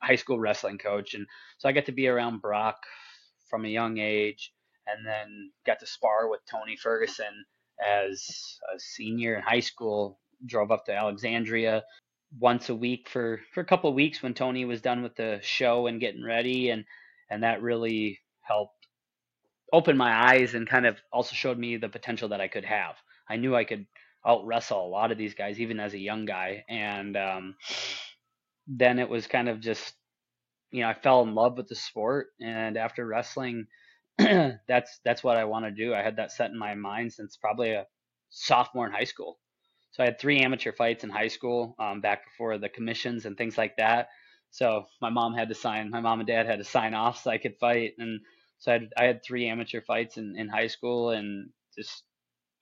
high 0.02 0.16
school 0.16 0.40
wrestling 0.40 0.78
coach, 0.78 1.14
and 1.14 1.26
so 1.58 1.68
I 1.68 1.72
got 1.72 1.86
to 1.86 1.92
be 1.92 2.08
around 2.08 2.42
Brock 2.42 2.76
from 3.48 3.64
a 3.64 3.68
young 3.68 3.98
age, 3.98 4.52
and 4.88 5.06
then 5.06 5.52
got 5.64 5.78
to 5.80 5.86
spar 5.86 6.28
with 6.28 6.40
Tony 6.50 6.76
Ferguson 6.76 7.44
as 7.80 8.58
a 8.74 8.78
senior 8.80 9.36
in 9.36 9.42
high 9.42 9.60
school. 9.60 10.18
Drove 10.44 10.72
up 10.72 10.84
to 10.86 10.94
Alexandria, 10.94 11.84
once 12.38 12.68
a 12.68 12.74
week 12.74 13.08
for 13.08 13.40
for 13.52 13.60
a 13.60 13.64
couple 13.64 13.88
of 13.88 13.96
weeks 13.96 14.22
when 14.22 14.34
Tony 14.34 14.64
was 14.64 14.80
done 14.80 15.02
with 15.02 15.14
the 15.16 15.38
show 15.42 15.86
and 15.86 16.00
getting 16.00 16.24
ready 16.24 16.70
and 16.70 16.84
and 17.30 17.42
that 17.42 17.62
really 17.62 18.18
helped 18.40 18.86
open 19.72 19.96
my 19.96 20.32
eyes 20.32 20.54
and 20.54 20.68
kind 20.68 20.86
of 20.86 20.96
also 21.12 21.34
showed 21.34 21.58
me 21.58 21.76
the 21.76 21.88
potential 21.88 22.28
that 22.28 22.40
I 22.40 22.48
could 22.48 22.64
have. 22.64 22.96
I 23.28 23.36
knew 23.36 23.54
I 23.56 23.64
could 23.64 23.86
out 24.26 24.46
wrestle 24.46 24.86
a 24.86 24.88
lot 24.88 25.12
of 25.12 25.18
these 25.18 25.34
guys 25.34 25.60
even 25.60 25.80
as 25.80 25.94
a 25.94 25.98
young 25.98 26.24
guy 26.24 26.64
and 26.68 27.16
um, 27.16 27.54
then 28.66 28.98
it 28.98 29.08
was 29.08 29.26
kind 29.26 29.48
of 29.48 29.60
just 29.60 29.94
you 30.70 30.82
know 30.82 30.88
I 30.88 30.94
fell 30.94 31.22
in 31.22 31.34
love 31.34 31.56
with 31.56 31.68
the 31.68 31.74
sport 31.74 32.28
and 32.40 32.76
after 32.76 33.06
wrestling 33.06 33.66
that's 34.18 35.00
that's 35.04 35.24
what 35.24 35.36
I 35.36 35.44
want 35.44 35.64
to 35.64 35.70
do. 35.72 35.94
I 35.94 36.02
had 36.02 36.16
that 36.16 36.32
set 36.32 36.50
in 36.50 36.58
my 36.58 36.74
mind 36.74 37.12
since 37.12 37.36
probably 37.36 37.72
a 37.72 37.86
sophomore 38.30 38.86
in 38.86 38.92
high 38.92 39.04
school 39.04 39.38
so 39.94 40.02
I 40.02 40.06
had 40.06 40.18
three 40.18 40.40
amateur 40.40 40.72
fights 40.72 41.04
in 41.04 41.10
high 41.10 41.28
school, 41.28 41.76
um, 41.78 42.00
back 42.00 42.24
before 42.24 42.58
the 42.58 42.68
commissions 42.68 43.26
and 43.26 43.36
things 43.36 43.56
like 43.56 43.76
that. 43.76 44.08
So 44.50 44.86
my 45.00 45.08
mom 45.08 45.34
had 45.34 45.50
to 45.50 45.54
sign, 45.54 45.88
my 45.90 46.00
mom 46.00 46.18
and 46.18 46.26
dad 46.26 46.46
had 46.46 46.58
to 46.58 46.64
sign 46.64 46.94
off 46.94 47.22
so 47.22 47.30
I 47.30 47.38
could 47.38 47.56
fight. 47.60 47.92
And 47.98 48.20
so 48.58 48.72
I 48.72 48.74
had, 48.74 48.88
I 48.96 49.04
had 49.04 49.24
three 49.24 49.46
amateur 49.46 49.80
fights 49.82 50.16
in, 50.16 50.34
in 50.36 50.48
high 50.48 50.66
school 50.66 51.10
and 51.10 51.50
just 51.78 52.02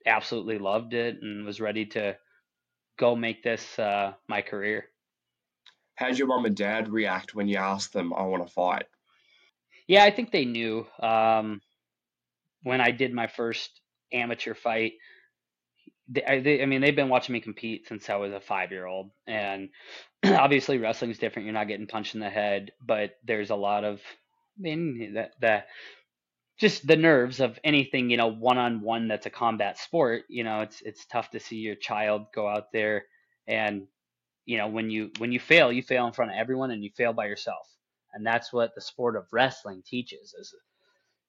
absolutely 0.04 0.58
loved 0.58 0.92
it 0.92 1.16
and 1.22 1.46
was 1.46 1.58
ready 1.58 1.86
to 1.86 2.18
go 2.98 3.16
make 3.16 3.42
this 3.42 3.78
uh, 3.78 4.12
my 4.28 4.42
career. 4.42 4.84
How 5.94 6.08
did 6.08 6.18
your 6.18 6.28
mom 6.28 6.44
and 6.44 6.56
dad 6.56 6.90
react 6.90 7.34
when 7.34 7.48
you 7.48 7.56
asked 7.56 7.94
them, 7.94 8.12
I 8.12 8.24
want 8.24 8.46
to 8.46 8.52
fight? 8.52 8.84
Yeah, 9.86 10.04
I 10.04 10.10
think 10.10 10.32
they 10.32 10.44
knew. 10.44 10.86
Um, 11.00 11.62
when 12.62 12.82
I 12.82 12.90
did 12.90 13.14
my 13.14 13.26
first 13.26 13.80
amateur 14.12 14.52
fight, 14.54 14.92
they, 16.08 16.40
they, 16.42 16.62
I 16.62 16.66
mean, 16.66 16.80
they've 16.80 16.96
been 16.96 17.08
watching 17.08 17.32
me 17.32 17.40
compete 17.40 17.86
since 17.86 18.08
I 18.10 18.16
was 18.16 18.32
a 18.32 18.40
five 18.40 18.70
year 18.70 18.86
old. 18.86 19.10
And 19.26 19.70
obviously, 20.24 20.78
wrestling 20.78 21.10
is 21.10 21.18
different. 21.18 21.46
You're 21.46 21.54
not 21.54 21.68
getting 21.68 21.86
punched 21.86 22.14
in 22.14 22.20
the 22.20 22.30
head, 22.30 22.72
but 22.84 23.12
there's 23.24 23.50
a 23.50 23.56
lot 23.56 23.84
of, 23.84 24.00
I 24.58 24.62
mean, 24.62 25.14
that, 25.14 25.32
that, 25.40 25.66
just 26.58 26.86
the 26.86 26.96
nerves 26.96 27.40
of 27.40 27.58
anything, 27.64 28.10
you 28.10 28.16
know, 28.16 28.28
one 28.28 28.58
on 28.58 28.82
one 28.82 29.08
that's 29.08 29.26
a 29.26 29.30
combat 29.30 29.78
sport. 29.78 30.24
You 30.28 30.44
know, 30.44 30.60
it's, 30.60 30.80
it's 30.82 31.06
tough 31.06 31.30
to 31.30 31.40
see 31.40 31.56
your 31.56 31.74
child 31.74 32.26
go 32.34 32.46
out 32.46 32.72
there 32.72 33.04
and, 33.48 33.86
you 34.44 34.58
know, 34.58 34.68
when 34.68 34.90
you, 34.90 35.10
when 35.18 35.32
you 35.32 35.40
fail, 35.40 35.72
you 35.72 35.82
fail 35.82 36.06
in 36.06 36.12
front 36.12 36.30
of 36.30 36.36
everyone 36.36 36.70
and 36.70 36.84
you 36.84 36.90
fail 36.96 37.12
by 37.12 37.26
yourself. 37.26 37.66
And 38.12 38.24
that's 38.24 38.52
what 38.52 38.74
the 38.74 38.80
sport 38.80 39.16
of 39.16 39.24
wrestling 39.32 39.82
teaches 39.84 40.34
is, 40.38 40.54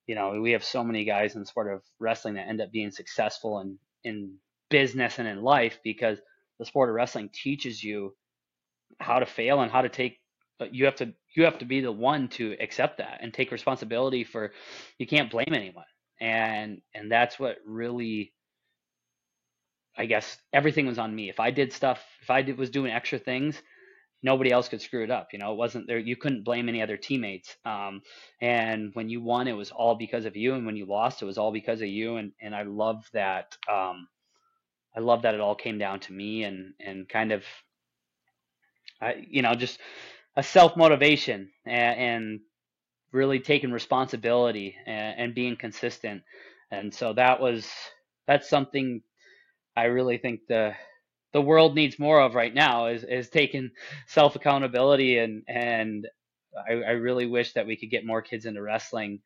you 0.06 0.14
know, 0.14 0.40
we 0.40 0.52
have 0.52 0.62
so 0.62 0.84
many 0.84 1.04
guys 1.04 1.34
in 1.34 1.40
the 1.40 1.46
sport 1.46 1.72
of 1.72 1.82
wrestling 1.98 2.34
that 2.34 2.48
end 2.48 2.60
up 2.60 2.70
being 2.70 2.90
successful 2.90 3.58
and 3.58 3.78
in 4.04 4.34
business 4.74 5.20
and 5.20 5.28
in 5.28 5.40
life 5.40 5.78
because 5.84 6.18
the 6.58 6.64
sport 6.66 6.88
of 6.88 6.96
wrestling 6.96 7.30
teaches 7.32 7.80
you 7.84 8.12
how 8.98 9.20
to 9.20 9.26
fail 9.26 9.60
and 9.60 9.70
how 9.70 9.82
to 9.82 9.88
take 9.88 10.18
you 10.72 10.84
have 10.86 10.96
to 10.96 11.14
you 11.36 11.44
have 11.44 11.58
to 11.58 11.64
be 11.64 11.80
the 11.80 11.92
one 11.92 12.26
to 12.26 12.56
accept 12.60 12.98
that 12.98 13.18
and 13.20 13.32
take 13.32 13.52
responsibility 13.52 14.24
for 14.24 14.50
you 14.98 15.06
can't 15.06 15.30
blame 15.30 15.52
anyone. 15.52 15.84
And 16.20 16.80
and 16.92 17.08
that's 17.12 17.38
what 17.38 17.58
really 17.64 18.32
i 19.96 20.06
guess 20.06 20.36
everything 20.52 20.86
was 20.88 20.98
on 20.98 21.14
me. 21.14 21.28
If 21.30 21.38
i 21.38 21.52
did 21.52 21.72
stuff 21.72 22.02
if 22.20 22.30
i 22.30 22.42
did, 22.42 22.58
was 22.58 22.70
doing 22.70 22.90
extra 22.92 23.20
things 23.20 23.62
nobody 24.24 24.50
else 24.50 24.68
could 24.68 24.82
screw 24.82 25.04
it 25.04 25.10
up 25.12 25.28
you 25.32 25.38
know? 25.38 25.52
It 25.52 25.58
wasn't 25.58 25.86
there 25.86 25.98
you 26.00 26.16
couldn't 26.16 26.44
blame 26.44 26.68
any 26.68 26.82
other 26.82 26.96
teammates. 26.96 27.56
Um, 27.64 28.02
and 28.40 28.90
when 28.94 29.08
you 29.08 29.22
won 29.22 29.46
it 29.48 29.52
was 29.62 29.70
all 29.70 29.94
because 29.96 30.24
of 30.24 30.36
you. 30.36 30.54
And 30.54 30.66
when 30.66 30.76
you 30.76 30.86
lost 30.86 31.22
it 31.22 31.26
was 31.26 31.38
all 31.38 31.52
because 31.52 31.80
of 31.82 31.88
you. 31.88 32.16
And 32.16 32.32
and 32.42 32.54
i 32.56 32.62
love 32.64 33.04
that 33.12 33.56
um, 33.72 34.08
I 34.96 35.00
love 35.00 35.22
that 35.22 35.34
it 35.34 35.40
all 35.40 35.54
came 35.56 35.78
down 35.78 36.00
to 36.00 36.12
me 36.12 36.44
and 36.44 36.74
and 36.80 37.08
kind 37.08 37.32
of, 37.32 37.44
I 39.00 39.24
you 39.28 39.42
know 39.42 39.54
just 39.54 39.80
a 40.36 40.42
self 40.42 40.76
motivation 40.76 41.50
and, 41.66 42.00
and, 42.00 42.40
really 43.12 43.40
taking 43.40 43.72
responsibility 43.72 44.76
and, 44.86 45.20
and 45.20 45.34
being 45.34 45.56
consistent. 45.56 46.22
And 46.70 46.92
so 46.92 47.12
that 47.14 47.40
was 47.40 47.70
that's 48.26 48.48
something 48.50 49.02
I 49.76 49.84
really 49.84 50.18
think 50.18 50.40
the 50.48 50.74
the 51.32 51.42
world 51.42 51.74
needs 51.74 51.98
more 51.98 52.20
of 52.20 52.34
right 52.34 52.54
now 52.54 52.86
is 52.86 53.04
is 53.04 53.30
taking 53.30 53.70
self 54.06 54.36
accountability 54.36 55.18
and 55.18 55.42
and 55.48 56.08
I, 56.68 56.72
I 56.74 56.90
really 56.92 57.26
wish 57.26 57.52
that 57.54 57.66
we 57.66 57.76
could 57.76 57.90
get 57.90 58.06
more 58.06 58.22
kids 58.22 58.46
into 58.46 58.62
wrestling 58.62 59.20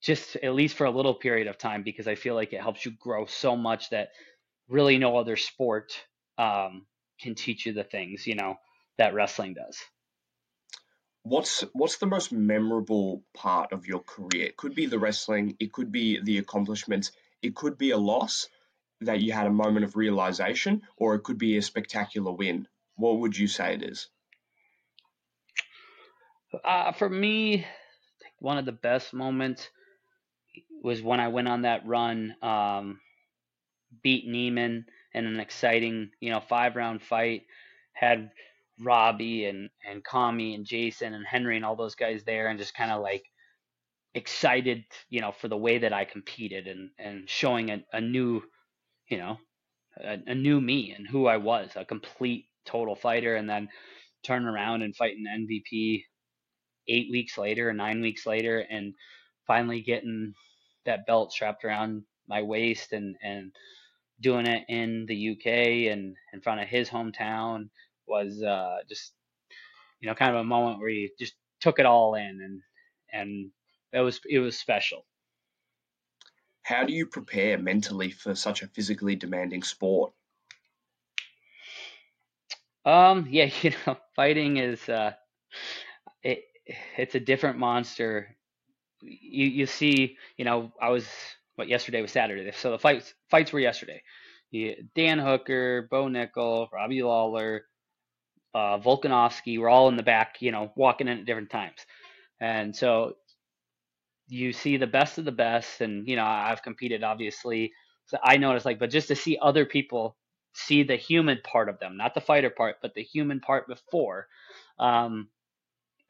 just 0.00 0.36
at 0.36 0.54
least 0.54 0.76
for 0.76 0.84
a 0.84 0.90
little 0.90 1.14
period 1.14 1.48
of 1.48 1.58
time 1.58 1.82
because 1.82 2.08
I 2.08 2.14
feel 2.14 2.34
like 2.34 2.52
it 2.52 2.60
helps 2.60 2.84
you 2.84 2.92
grow 3.00 3.26
so 3.26 3.56
much 3.56 3.90
that 3.90 4.10
really 4.68 4.98
no 4.98 5.16
other 5.16 5.36
sport 5.36 5.92
um, 6.36 6.86
can 7.20 7.34
teach 7.34 7.66
you 7.66 7.72
the 7.72 7.84
things 7.84 8.26
you 8.26 8.34
know 8.34 8.56
that 8.98 9.14
wrestling 9.14 9.54
does. 9.54 9.78
What's 11.22 11.62
what's 11.72 11.98
the 11.98 12.06
most 12.06 12.32
memorable 12.32 13.22
part 13.34 13.72
of 13.72 13.86
your 13.86 14.00
career? 14.00 14.46
It 14.46 14.56
could 14.56 14.74
be 14.74 14.86
the 14.86 14.98
wrestling, 14.98 15.56
it 15.58 15.72
could 15.72 15.92
be 15.92 16.20
the 16.22 16.38
accomplishments, 16.38 17.12
it 17.42 17.54
could 17.54 17.76
be 17.76 17.90
a 17.90 17.98
loss 17.98 18.48
that 19.00 19.20
you 19.20 19.32
had 19.32 19.46
a 19.46 19.50
moment 19.50 19.84
of 19.84 19.96
realization, 19.96 20.82
or 20.96 21.14
it 21.14 21.22
could 21.22 21.38
be 21.38 21.56
a 21.56 21.62
spectacular 21.62 22.32
win. 22.32 22.66
What 22.96 23.18
would 23.20 23.36
you 23.36 23.46
say 23.46 23.74
it 23.74 23.82
is? 23.82 24.08
Uh, 26.64 26.92
for 26.92 27.08
me, 27.08 27.66
one 28.38 28.58
of 28.58 28.64
the 28.64 28.72
best 28.72 29.12
moments 29.12 29.68
was 30.82 31.02
when 31.02 31.20
I 31.20 31.28
went 31.28 31.48
on 31.48 31.62
that 31.62 31.86
run, 31.86 32.34
um, 32.42 33.00
beat 34.02 34.28
Neiman 34.28 34.84
in 35.14 35.26
an 35.26 35.40
exciting, 35.40 36.10
you 36.20 36.30
know, 36.30 36.40
five 36.40 36.76
round 36.76 37.02
fight. 37.02 37.42
Had 37.92 38.30
Robbie 38.80 39.46
and 39.46 39.70
and 39.88 40.04
Kami 40.04 40.54
and 40.54 40.64
Jason 40.64 41.14
and 41.14 41.26
Henry 41.26 41.56
and 41.56 41.64
all 41.64 41.76
those 41.76 41.96
guys 41.96 42.22
there, 42.24 42.48
and 42.48 42.58
just 42.58 42.74
kind 42.74 42.92
of 42.92 43.02
like 43.02 43.24
excited, 44.14 44.84
you 45.10 45.20
know, 45.20 45.32
for 45.32 45.48
the 45.48 45.56
way 45.56 45.78
that 45.78 45.92
I 45.92 46.04
competed 46.04 46.66
and 46.66 46.90
and 46.98 47.28
showing 47.28 47.70
a, 47.70 47.84
a 47.92 48.00
new, 48.00 48.42
you 49.08 49.18
know, 49.18 49.38
a, 49.98 50.18
a 50.26 50.34
new 50.34 50.60
me 50.60 50.92
and 50.96 51.06
who 51.06 51.26
I 51.26 51.38
was, 51.38 51.70
a 51.76 51.84
complete 51.84 52.46
total 52.66 52.94
fighter, 52.94 53.36
and 53.36 53.48
then 53.48 53.68
turn 54.22 54.46
around 54.46 54.82
and 54.82 54.96
fight 54.96 55.16
an 55.16 55.46
MVP 55.48 56.02
eight 56.88 57.08
weeks 57.10 57.36
later 57.38 57.72
nine 57.72 58.00
weeks 58.00 58.26
later, 58.26 58.60
and 58.60 58.94
finally 59.46 59.80
getting 59.82 60.34
that 60.84 61.06
belt 61.06 61.32
strapped 61.32 61.64
around 61.64 62.02
my 62.28 62.42
waist 62.42 62.92
and 62.92 63.16
and 63.22 63.52
doing 64.20 64.46
it 64.46 64.64
in 64.68 65.06
the 65.06 65.30
UK 65.30 65.92
and 65.92 66.16
in 66.32 66.40
front 66.40 66.60
of 66.60 66.68
his 66.68 66.88
hometown 66.88 67.70
was 68.06 68.42
uh, 68.42 68.78
just 68.88 69.12
you 70.00 70.08
know 70.08 70.14
kind 70.14 70.34
of 70.34 70.40
a 70.40 70.44
moment 70.44 70.80
where 70.80 70.90
he 70.90 71.10
just 71.18 71.34
took 71.60 71.78
it 71.78 71.86
all 71.86 72.14
in 72.14 72.40
and 72.42 72.62
and 73.12 73.50
it 73.92 74.00
was 74.00 74.20
it 74.28 74.38
was 74.38 74.58
special. 74.58 75.04
How 76.62 76.84
do 76.84 76.92
you 76.92 77.06
prepare 77.06 77.56
mentally 77.56 78.10
for 78.10 78.34
such 78.34 78.62
a 78.62 78.66
physically 78.66 79.16
demanding 79.16 79.62
sport? 79.62 80.12
Um, 82.84 83.26
yeah, 83.30 83.50
you 83.62 83.72
know, 83.86 83.96
fighting 84.16 84.56
is 84.58 84.88
uh, 84.88 85.12
it 86.22 86.44
it's 86.96 87.14
a 87.14 87.20
different 87.20 87.58
monster. 87.58 88.36
You 89.00 89.46
you 89.46 89.66
see, 89.66 90.18
you 90.36 90.44
know, 90.44 90.72
I 90.80 90.90
was 90.90 91.06
what 91.58 91.68
yesterday 91.68 92.00
was 92.00 92.12
Saturday, 92.12 92.50
so 92.52 92.70
the 92.70 92.78
fights 92.78 93.14
fights 93.30 93.52
were 93.52 93.60
yesterday. 93.60 94.02
Dan 94.94 95.18
Hooker, 95.18 95.88
Bo 95.90 96.04
Nickal, 96.06 96.68
Robbie 96.72 97.02
Lawler, 97.02 97.64
uh, 98.54 98.78
Volkanovski 98.78 99.58
were 99.58 99.68
all 99.68 99.88
in 99.88 99.96
the 99.96 100.02
back, 100.02 100.36
you 100.40 100.52
know, 100.52 100.72
walking 100.76 101.08
in 101.08 101.18
at 101.18 101.26
different 101.26 101.50
times, 101.50 101.78
and 102.40 102.74
so 102.74 103.14
you 104.28 104.52
see 104.52 104.76
the 104.76 104.86
best 104.86 105.18
of 105.18 105.24
the 105.24 105.32
best, 105.32 105.80
and 105.80 106.08
you 106.08 106.16
know, 106.16 106.24
I've 106.24 106.62
competed 106.62 107.02
obviously, 107.02 107.72
so 108.06 108.18
I 108.22 108.36
noticed 108.36 108.66
like, 108.66 108.78
but 108.78 108.90
just 108.90 109.08
to 109.08 109.16
see 109.16 109.38
other 109.40 109.66
people 109.66 110.16
see 110.54 110.82
the 110.82 110.96
human 110.96 111.38
part 111.44 111.68
of 111.68 111.78
them, 111.78 111.96
not 111.96 112.14
the 112.14 112.20
fighter 112.20 112.50
part, 112.50 112.76
but 112.82 112.94
the 112.94 113.02
human 113.02 113.40
part 113.40 113.68
before. 113.68 114.26
Um, 114.78 115.28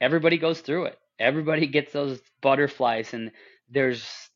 everybody 0.00 0.38
goes 0.38 0.60
through 0.60 0.86
it. 0.86 0.98
Everybody 1.18 1.66
gets 1.66 1.92
those 1.92 2.20
butterflies, 2.40 3.14
and 3.14 3.32
there's, 3.70 4.27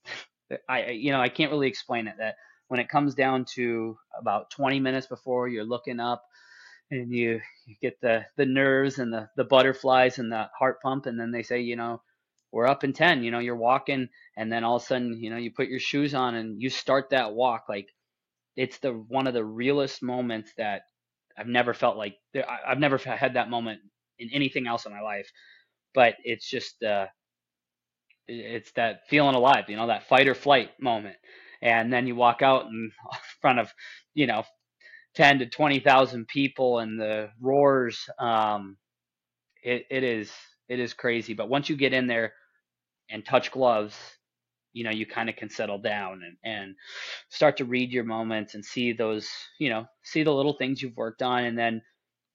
I, 0.68 0.90
you 0.90 1.12
know, 1.12 1.20
I 1.20 1.28
can't 1.28 1.50
really 1.52 1.68
explain 1.68 2.08
it. 2.08 2.16
That 2.18 2.36
when 2.68 2.80
it 2.80 2.88
comes 2.88 3.14
down 3.14 3.46
to 3.56 3.98
about 4.18 4.50
20 4.50 4.80
minutes 4.80 5.06
before 5.06 5.48
you're 5.48 5.64
looking 5.64 6.00
up, 6.00 6.24
and 6.90 7.10
you, 7.12 7.40
you 7.66 7.76
get 7.82 8.00
the 8.02 8.26
the 8.36 8.46
nerves 8.46 8.98
and 8.98 9.12
the 9.12 9.28
the 9.36 9.44
butterflies 9.44 10.18
and 10.18 10.32
the 10.32 10.48
heart 10.58 10.82
pump, 10.82 11.06
and 11.06 11.18
then 11.20 11.32
they 11.32 11.42
say, 11.42 11.60
you 11.60 11.76
know, 11.76 12.02
we're 12.52 12.68
up 12.68 12.84
in 12.84 12.92
10. 12.92 13.24
You 13.24 13.30
know, 13.30 13.40
you're 13.40 13.56
walking, 13.56 14.08
and 14.36 14.52
then 14.52 14.64
all 14.64 14.76
of 14.76 14.82
a 14.82 14.86
sudden, 14.86 15.22
you 15.22 15.30
know, 15.30 15.38
you 15.38 15.52
put 15.52 15.68
your 15.68 15.80
shoes 15.80 16.14
on 16.14 16.34
and 16.36 16.60
you 16.62 16.70
start 16.70 17.10
that 17.10 17.34
walk. 17.34 17.66
Like 17.68 17.88
it's 18.56 18.78
the 18.80 18.92
one 18.92 19.26
of 19.26 19.34
the 19.34 19.44
realest 19.44 20.02
moments 20.02 20.52
that 20.58 20.82
I've 21.38 21.48
never 21.48 21.74
felt 21.74 21.96
like 21.98 22.16
I've 22.66 22.78
never 22.80 22.98
had 22.98 23.34
that 23.34 23.50
moment 23.50 23.80
in 24.18 24.30
anything 24.32 24.66
else 24.66 24.86
in 24.86 24.92
my 24.92 25.00
life 25.02 25.28
but 25.94 26.14
it's 26.24 26.48
just 26.48 26.82
uh, 26.82 27.06
it's 28.28 28.72
that 28.72 29.08
feeling 29.08 29.34
alive, 29.34 29.66
you 29.68 29.76
know, 29.76 29.88
that 29.88 30.08
fight 30.08 30.28
or 30.28 30.34
flight 30.34 30.70
moment. 30.80 31.16
And 31.62 31.92
then 31.92 32.06
you 32.06 32.16
walk 32.16 32.42
out 32.42 32.66
in 32.66 32.92
front 33.40 33.58
of, 33.60 33.72
you 34.14 34.26
know, 34.26 34.44
ten 35.14 35.40
to 35.40 35.46
twenty 35.46 35.80
thousand 35.80 36.28
people 36.28 36.80
and 36.80 37.00
the 37.00 37.30
roars. 37.40 38.08
Um, 38.18 38.76
it, 39.62 39.86
it 39.90 40.04
is 40.04 40.32
it 40.68 40.80
is 40.80 40.94
crazy. 40.94 41.34
But 41.34 41.48
once 41.50 41.68
you 41.68 41.76
get 41.76 41.94
in 41.94 42.06
there 42.08 42.34
and 43.10 43.24
touch 43.24 43.52
gloves, 43.52 43.96
you 44.74 44.84
know, 44.84 44.90
you 44.92 45.06
kind 45.06 45.30
of 45.30 45.36
can 45.36 45.50
settle 45.50 45.78
down 45.78 46.22
and, 46.24 46.38
and 46.44 46.76
start 47.30 47.58
to 47.58 47.66
read 47.66 47.92
your 47.92 48.04
moments 48.04 48.54
and 48.54 48.64
see 48.64 48.92
those, 48.94 49.28
you 49.60 49.70
know, 49.70 49.86
see 50.04 50.24
the 50.24 50.32
little 50.34 50.54
things 50.54 50.82
you've 50.82 50.96
worked 50.96 51.22
on. 51.22 51.44
And 51.44 51.58
then, 51.58 51.82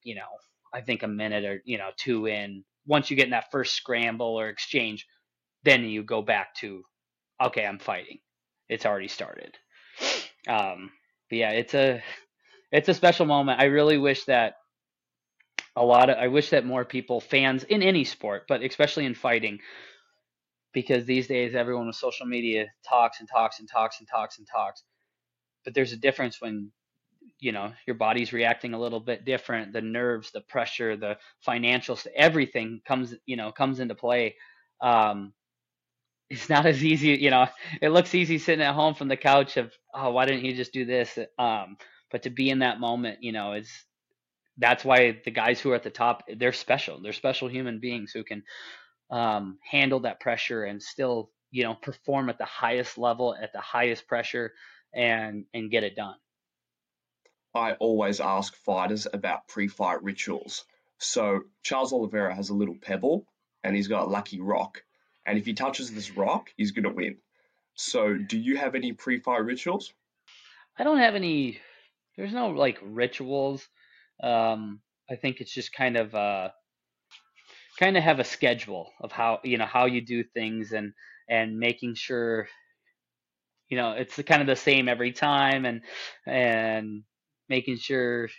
you 0.04 0.16
know, 0.16 0.28
I 0.74 0.82
think 0.82 1.04
a 1.04 1.10
minute 1.10 1.46
or, 1.46 1.62
you 1.66 1.78
know, 1.78 1.90
two 1.98 2.28
in, 2.28 2.64
once 2.88 3.12
you 3.12 3.18
get 3.18 3.26
in 3.26 3.32
that 3.32 3.52
first 3.52 3.76
scramble 3.76 4.40
or 4.40 4.50
exchange, 4.50 5.08
then 5.68 5.86
you 5.86 6.04
go 6.04 6.22
back 6.22 6.56
to, 6.56 6.84
okay, 7.44 7.66
I'm 7.66 7.80
fighting. 7.80 8.20
It's 8.70 8.86
already 8.86 9.10
started. 9.10 9.58
Um, 10.48 10.92
but 11.30 11.38
yeah, 11.38 11.52
it's 11.52 11.74
a 11.74 12.02
it's 12.72 12.90
a 12.90 12.94
special 12.94 13.26
moment. 13.26 13.60
I 13.62 13.66
really 13.66 13.98
wish 13.98 14.26
that 14.26 14.56
a 15.76 15.84
lot 15.86 16.10
of 16.10 16.18
I 16.18 16.28
wish 16.28 16.52
that 16.52 16.66
more 16.66 16.86
people, 16.86 17.22
fans 17.22 17.64
in 17.64 17.84
any 17.84 18.06
sport, 18.06 18.44
but 18.48 18.64
especially 18.64 19.06
in 19.06 19.16
fighting, 19.16 19.60
because 20.74 21.06
these 21.06 21.28
days 21.28 21.56
everyone 21.56 21.88
with 21.88 21.98
social 21.98 22.26
media 22.26 22.68
talks 22.88 23.20
and 23.20 23.30
talks 23.30 23.60
and 23.60 23.70
talks 23.70 24.00
and 24.00 24.08
talks 24.08 24.38
and 24.38 24.48
talks. 24.48 24.84
But 25.66 25.74
there's 25.74 25.94
a 25.94 25.98
difference 25.98 26.42
when 26.42 26.72
you 27.40 27.52
know 27.52 27.74
your 27.86 27.96
body's 27.96 28.34
reacting 28.34 28.74
a 28.74 28.80
little 28.80 29.00
bit 29.02 29.26
different 29.26 29.74
the 29.74 29.82
nerves 29.82 30.32
the 30.32 30.42
pressure 30.42 30.98
the 30.98 31.18
financials 31.48 32.08
everything 32.16 32.82
comes 32.88 33.14
you 33.26 33.36
know 33.38 33.52
comes 33.52 33.80
into 33.80 33.96
play 33.96 34.36
um 34.82 35.34
it's 36.30 36.50
not 36.50 36.66
as 36.66 36.84
easy 36.84 37.10
you 37.10 37.30
know 37.30 37.48
it 37.82 37.90
looks 37.90 38.16
easy 38.16 38.38
sitting 38.38 38.66
at 38.66 38.74
home 38.74 38.94
from 38.96 39.08
the 39.08 39.18
couch 39.18 39.58
of 39.58 39.72
oh 39.94 40.12
why 40.12 40.26
didn't 40.26 40.46
you 40.46 40.56
just 40.56 40.74
do 40.74 40.86
this 40.86 41.18
um 41.40 41.78
but 42.12 42.24
to 42.24 42.30
be 42.30 42.50
in 42.50 42.60
that 42.60 42.80
moment 42.80 43.20
you 43.22 43.32
know 43.32 43.54
is 43.54 43.70
that's 44.58 44.84
why 44.84 45.20
the 45.24 45.32
guys 45.32 45.60
who 45.60 45.72
are 45.72 45.76
at 45.76 45.84
the 45.84 45.90
top 45.90 46.24
they're 46.38 46.54
special 46.54 47.02
they're 47.02 47.14
special 47.14 47.48
human 47.48 47.80
beings 47.80 48.12
who 48.12 48.24
can 48.24 48.44
um 49.12 49.58
handle 49.70 50.02
that 50.02 50.20
pressure 50.20 50.64
and 50.64 50.82
still 50.82 51.32
you 51.52 51.64
know 51.64 51.76
perform 51.76 52.30
at 52.30 52.38
the 52.38 52.46
highest 52.46 52.98
level 52.98 53.36
at 53.42 53.54
the 53.54 53.62
highest 53.62 54.08
pressure 54.08 54.54
and 54.94 55.46
and 55.54 55.72
get 55.72 55.84
it 55.84 55.96
done 55.96 56.16
I 57.56 57.74
always 57.74 58.20
ask 58.20 58.56
fighters 58.56 59.08
about 59.12 59.48
pre-fight 59.48 60.04
rituals. 60.04 60.66
So 61.00 61.42
Charles 61.64 61.94
Oliveira 61.94 62.36
has 62.36 62.50
a 62.50 62.54
little 62.54 62.78
pebble 62.80 63.26
and 63.64 63.76
he's 63.76 63.88
got 63.88 64.06
a 64.06 64.10
lucky 64.10 64.40
rock. 64.40 64.84
And 65.28 65.38
if 65.38 65.46
he 65.46 65.54
touches 65.54 65.92
this 65.92 66.16
rock, 66.16 66.50
he's 66.56 66.72
going 66.72 66.86
to 66.86 66.90
win. 66.92 67.18
So 67.76 68.16
do 68.16 68.38
you 68.38 68.58
have 68.58 68.76
any 68.76 68.94
pre-fight 68.94 69.44
rituals? 69.44 69.94
I 70.80 70.84
don't 70.84 71.00
have 71.00 71.16
any. 71.16 71.60
There's 72.16 72.34
no 72.34 72.48
like 72.48 72.80
rituals. 72.82 73.68
Um, 74.24 74.82
I 75.10 75.16
think 75.16 75.42
it's 75.42 75.54
just 75.54 75.74
kind 75.74 75.98
of 75.98 76.16
uh, 76.16 76.50
kind 77.80 77.98
of 77.98 78.04
have 78.04 78.20
a 78.20 78.24
schedule 78.24 78.92
of 79.00 79.12
how 79.12 79.40
you 79.44 79.58
know 79.58 79.66
how 79.66 79.86
you 79.86 80.02
do 80.02 80.24
things 80.24 80.72
and 80.72 80.94
and 81.30 81.60
making 81.60 81.96
sure 81.96 82.48
you 83.70 83.78
know 83.78 83.92
it's 83.92 84.16
kind 84.24 84.42
of 84.42 84.48
the 84.48 84.56
same 84.56 84.90
every 84.90 85.12
time 85.12 85.66
and 85.66 85.82
and 86.26 87.04
making 87.50 87.78
sure 87.78 88.30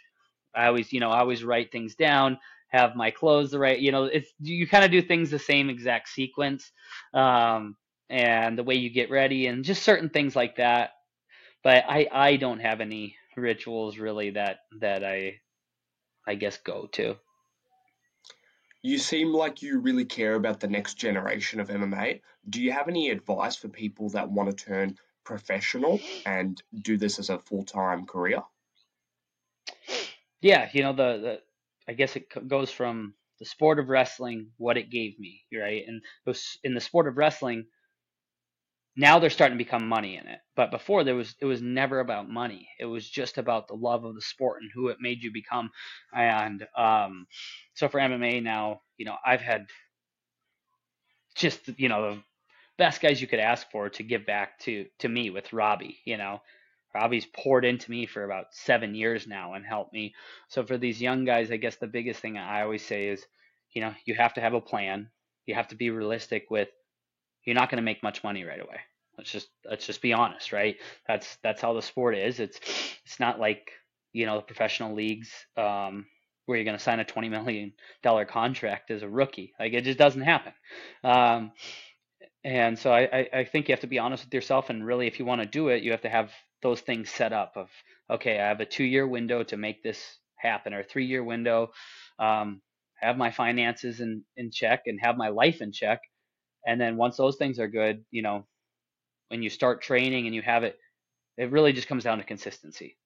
I 0.54 0.66
always, 0.66 0.92
you 0.92 1.00
know, 1.00 1.10
I 1.10 1.20
always 1.20 1.44
write 1.44 1.70
things 1.70 1.94
down, 1.94 2.38
have 2.68 2.96
my 2.96 3.10
clothes 3.10 3.50
the 3.50 3.58
right, 3.58 3.78
you 3.78 3.92
know, 3.92 4.04
it's 4.04 4.30
you 4.40 4.66
kind 4.66 4.84
of 4.84 4.90
do 4.90 5.02
things 5.02 5.30
the 5.30 5.38
same 5.38 5.70
exact 5.70 6.08
sequence, 6.08 6.70
um, 7.14 7.76
and 8.10 8.56
the 8.58 8.62
way 8.62 8.74
you 8.74 8.90
get 8.90 9.10
ready 9.10 9.46
and 9.46 9.64
just 9.64 9.82
certain 9.82 10.10
things 10.10 10.36
like 10.36 10.56
that. 10.56 10.90
But 11.64 11.84
I 11.88 12.08
I 12.12 12.36
don't 12.36 12.60
have 12.60 12.80
any 12.80 13.16
rituals 13.36 13.98
really 13.98 14.30
that 14.30 14.58
that 14.80 15.04
I 15.04 15.40
I 16.26 16.34
guess 16.34 16.58
go 16.58 16.86
to. 16.92 17.16
You 18.82 18.98
seem 18.98 19.32
like 19.32 19.60
you 19.60 19.80
really 19.80 20.04
care 20.04 20.34
about 20.34 20.60
the 20.60 20.68
next 20.68 20.94
generation 20.94 21.58
of 21.58 21.68
MMA. 21.68 22.20
Do 22.48 22.62
you 22.62 22.70
have 22.72 22.88
any 22.88 23.10
advice 23.10 23.56
for 23.56 23.68
people 23.68 24.08
that 24.10 24.30
want 24.30 24.50
to 24.50 24.64
turn 24.64 24.96
professional 25.24 26.00
and 26.24 26.62
do 26.82 26.96
this 26.96 27.18
as 27.18 27.28
a 27.28 27.38
full 27.38 27.64
time 27.64 28.06
career? 28.06 28.42
yeah, 30.40 30.68
you 30.72 30.82
know 30.82 30.92
the, 30.92 31.18
the 31.18 31.40
I 31.88 31.92
guess 31.94 32.16
it 32.16 32.26
goes 32.48 32.70
from 32.70 33.14
the 33.38 33.44
sport 33.44 33.78
of 33.78 33.88
wrestling, 33.88 34.50
what 34.56 34.76
it 34.76 34.90
gave 34.90 35.18
me, 35.18 35.42
right? 35.54 35.84
And 35.86 36.02
in 36.64 36.74
the 36.74 36.80
sport 36.80 37.08
of 37.08 37.16
wrestling, 37.16 37.66
now 38.96 39.18
they're 39.20 39.30
starting 39.30 39.56
to 39.56 39.64
become 39.64 39.88
money 39.88 40.16
in 40.16 40.26
it. 40.26 40.40
But 40.56 40.72
before 40.72 41.04
there 41.04 41.14
was 41.14 41.34
it 41.40 41.46
was 41.46 41.62
never 41.62 42.00
about 42.00 42.28
money. 42.28 42.68
It 42.80 42.86
was 42.86 43.08
just 43.08 43.38
about 43.38 43.68
the 43.68 43.74
love 43.74 44.04
of 44.04 44.14
the 44.16 44.20
sport 44.20 44.60
and 44.60 44.70
who 44.74 44.88
it 44.88 44.98
made 45.00 45.22
you 45.22 45.32
become. 45.32 45.70
And 46.12 46.66
um, 46.76 47.26
so 47.74 47.88
for 47.88 48.00
MMA 48.00 48.42
now, 48.42 48.80
you 48.96 49.06
know, 49.06 49.16
I've 49.24 49.40
had 49.40 49.66
just 51.36 51.68
you 51.78 51.88
know 51.88 52.14
the 52.16 52.22
best 52.76 53.00
guys 53.00 53.20
you 53.20 53.28
could 53.28 53.38
ask 53.38 53.70
for 53.70 53.88
to 53.88 54.02
give 54.02 54.26
back 54.26 54.58
to 54.60 54.86
to 54.98 55.08
me 55.08 55.30
with 55.30 55.52
Robbie. 55.52 55.98
You 56.04 56.16
know, 56.16 56.40
Robbie's 56.94 57.26
poured 57.26 57.64
into 57.64 57.90
me 57.90 58.06
for 58.06 58.24
about 58.24 58.46
seven 58.54 58.94
years 58.94 59.26
now 59.26 59.54
and 59.54 59.64
helped 59.64 59.92
me. 59.92 60.14
So 60.48 60.64
for 60.64 60.78
these 60.78 61.00
young 61.02 61.24
guys, 61.24 61.50
I 61.50 61.56
guess 61.56 61.76
the 61.76 61.86
biggest 61.86 62.20
thing 62.20 62.38
I 62.38 62.62
always 62.62 62.84
say 62.84 63.08
is, 63.08 63.24
you 63.72 63.82
know, 63.82 63.94
you 64.06 64.14
have 64.14 64.34
to 64.34 64.40
have 64.40 64.54
a 64.54 64.60
plan. 64.60 65.10
You 65.46 65.54
have 65.54 65.68
to 65.68 65.76
be 65.76 65.90
realistic 65.90 66.46
with 66.50 66.68
you're 67.44 67.54
not 67.54 67.70
going 67.70 67.78
to 67.78 67.84
make 67.84 68.02
much 68.02 68.24
money 68.24 68.44
right 68.44 68.60
away. 68.60 68.80
Let's 69.16 69.30
just 69.32 69.48
let's 69.68 69.86
just 69.86 70.02
be 70.02 70.12
honest, 70.12 70.52
right? 70.52 70.76
That's 71.06 71.38
that's 71.42 71.60
how 71.62 71.74
the 71.74 71.82
sport 71.82 72.16
is. 72.16 72.40
It's 72.40 72.58
it's 73.04 73.20
not 73.20 73.40
like 73.40 73.72
you 74.12 74.26
know 74.26 74.36
the 74.36 74.42
professional 74.42 74.94
leagues 74.94 75.30
um, 75.56 76.06
where 76.46 76.58
you're 76.58 76.64
going 76.64 76.76
to 76.76 76.82
sign 76.82 77.00
a 77.00 77.04
twenty 77.04 77.28
million 77.28 77.72
dollar 78.02 78.24
contract 78.24 78.90
as 78.90 79.02
a 79.02 79.08
rookie. 79.08 79.52
Like 79.58 79.72
it 79.72 79.84
just 79.84 79.98
doesn't 79.98 80.22
happen. 80.22 80.52
Um, 81.04 81.52
and 82.44 82.78
so 82.78 82.92
I, 82.92 83.28
I 83.32 83.44
think 83.44 83.68
you 83.68 83.72
have 83.72 83.80
to 83.80 83.86
be 83.86 83.98
honest 83.98 84.24
with 84.24 84.34
yourself 84.34 84.70
and 84.70 84.84
really 84.86 85.06
if 85.06 85.18
you 85.18 85.24
want 85.24 85.40
to 85.42 85.46
do 85.46 85.68
it 85.68 85.82
you 85.82 85.90
have 85.90 86.02
to 86.02 86.08
have 86.08 86.30
those 86.62 86.80
things 86.80 87.10
set 87.10 87.32
up 87.32 87.52
of 87.56 87.70
okay 88.10 88.40
i 88.40 88.48
have 88.48 88.60
a 88.60 88.66
two 88.66 88.84
year 88.84 89.06
window 89.06 89.42
to 89.44 89.56
make 89.56 89.82
this 89.82 90.18
happen 90.36 90.74
or 90.74 90.82
three 90.84 91.06
year 91.06 91.24
window 91.24 91.70
um, 92.18 92.62
have 93.00 93.16
my 93.16 93.30
finances 93.30 94.00
in, 94.00 94.24
in 94.36 94.50
check 94.52 94.82
and 94.86 94.98
have 95.02 95.16
my 95.16 95.28
life 95.28 95.60
in 95.62 95.72
check. 95.72 96.00
And 96.66 96.80
then 96.80 96.96
once 96.96 97.16
those 97.16 97.36
things 97.36 97.58
are 97.58 97.68
good 97.68 98.04
you 98.10 98.22
know 98.22 98.46
when 99.28 99.42
you 99.42 99.50
start 99.50 99.82
training 99.82 100.26
and 100.26 100.34
you 100.34 100.42
have 100.42 100.64
it 100.64 100.78
it 101.38 101.50
really 101.52 101.72
just 101.72 101.88
comes 101.88 102.04
down 102.04 102.18
to 102.18 102.24
consistency. 102.24 102.96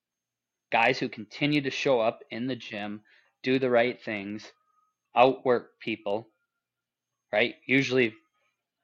Guys 0.72 0.98
who 0.98 1.08
continue 1.08 1.62
to 1.62 1.70
show 1.70 2.00
up 2.00 2.20
in 2.30 2.46
the 2.46 2.56
gym 2.56 3.02
do 3.42 3.58
the 3.58 3.70
right 3.70 4.02
things 4.02 4.50
outwork 5.16 5.78
people 5.80 6.28
right? 7.32 7.54
Usually 7.66 8.14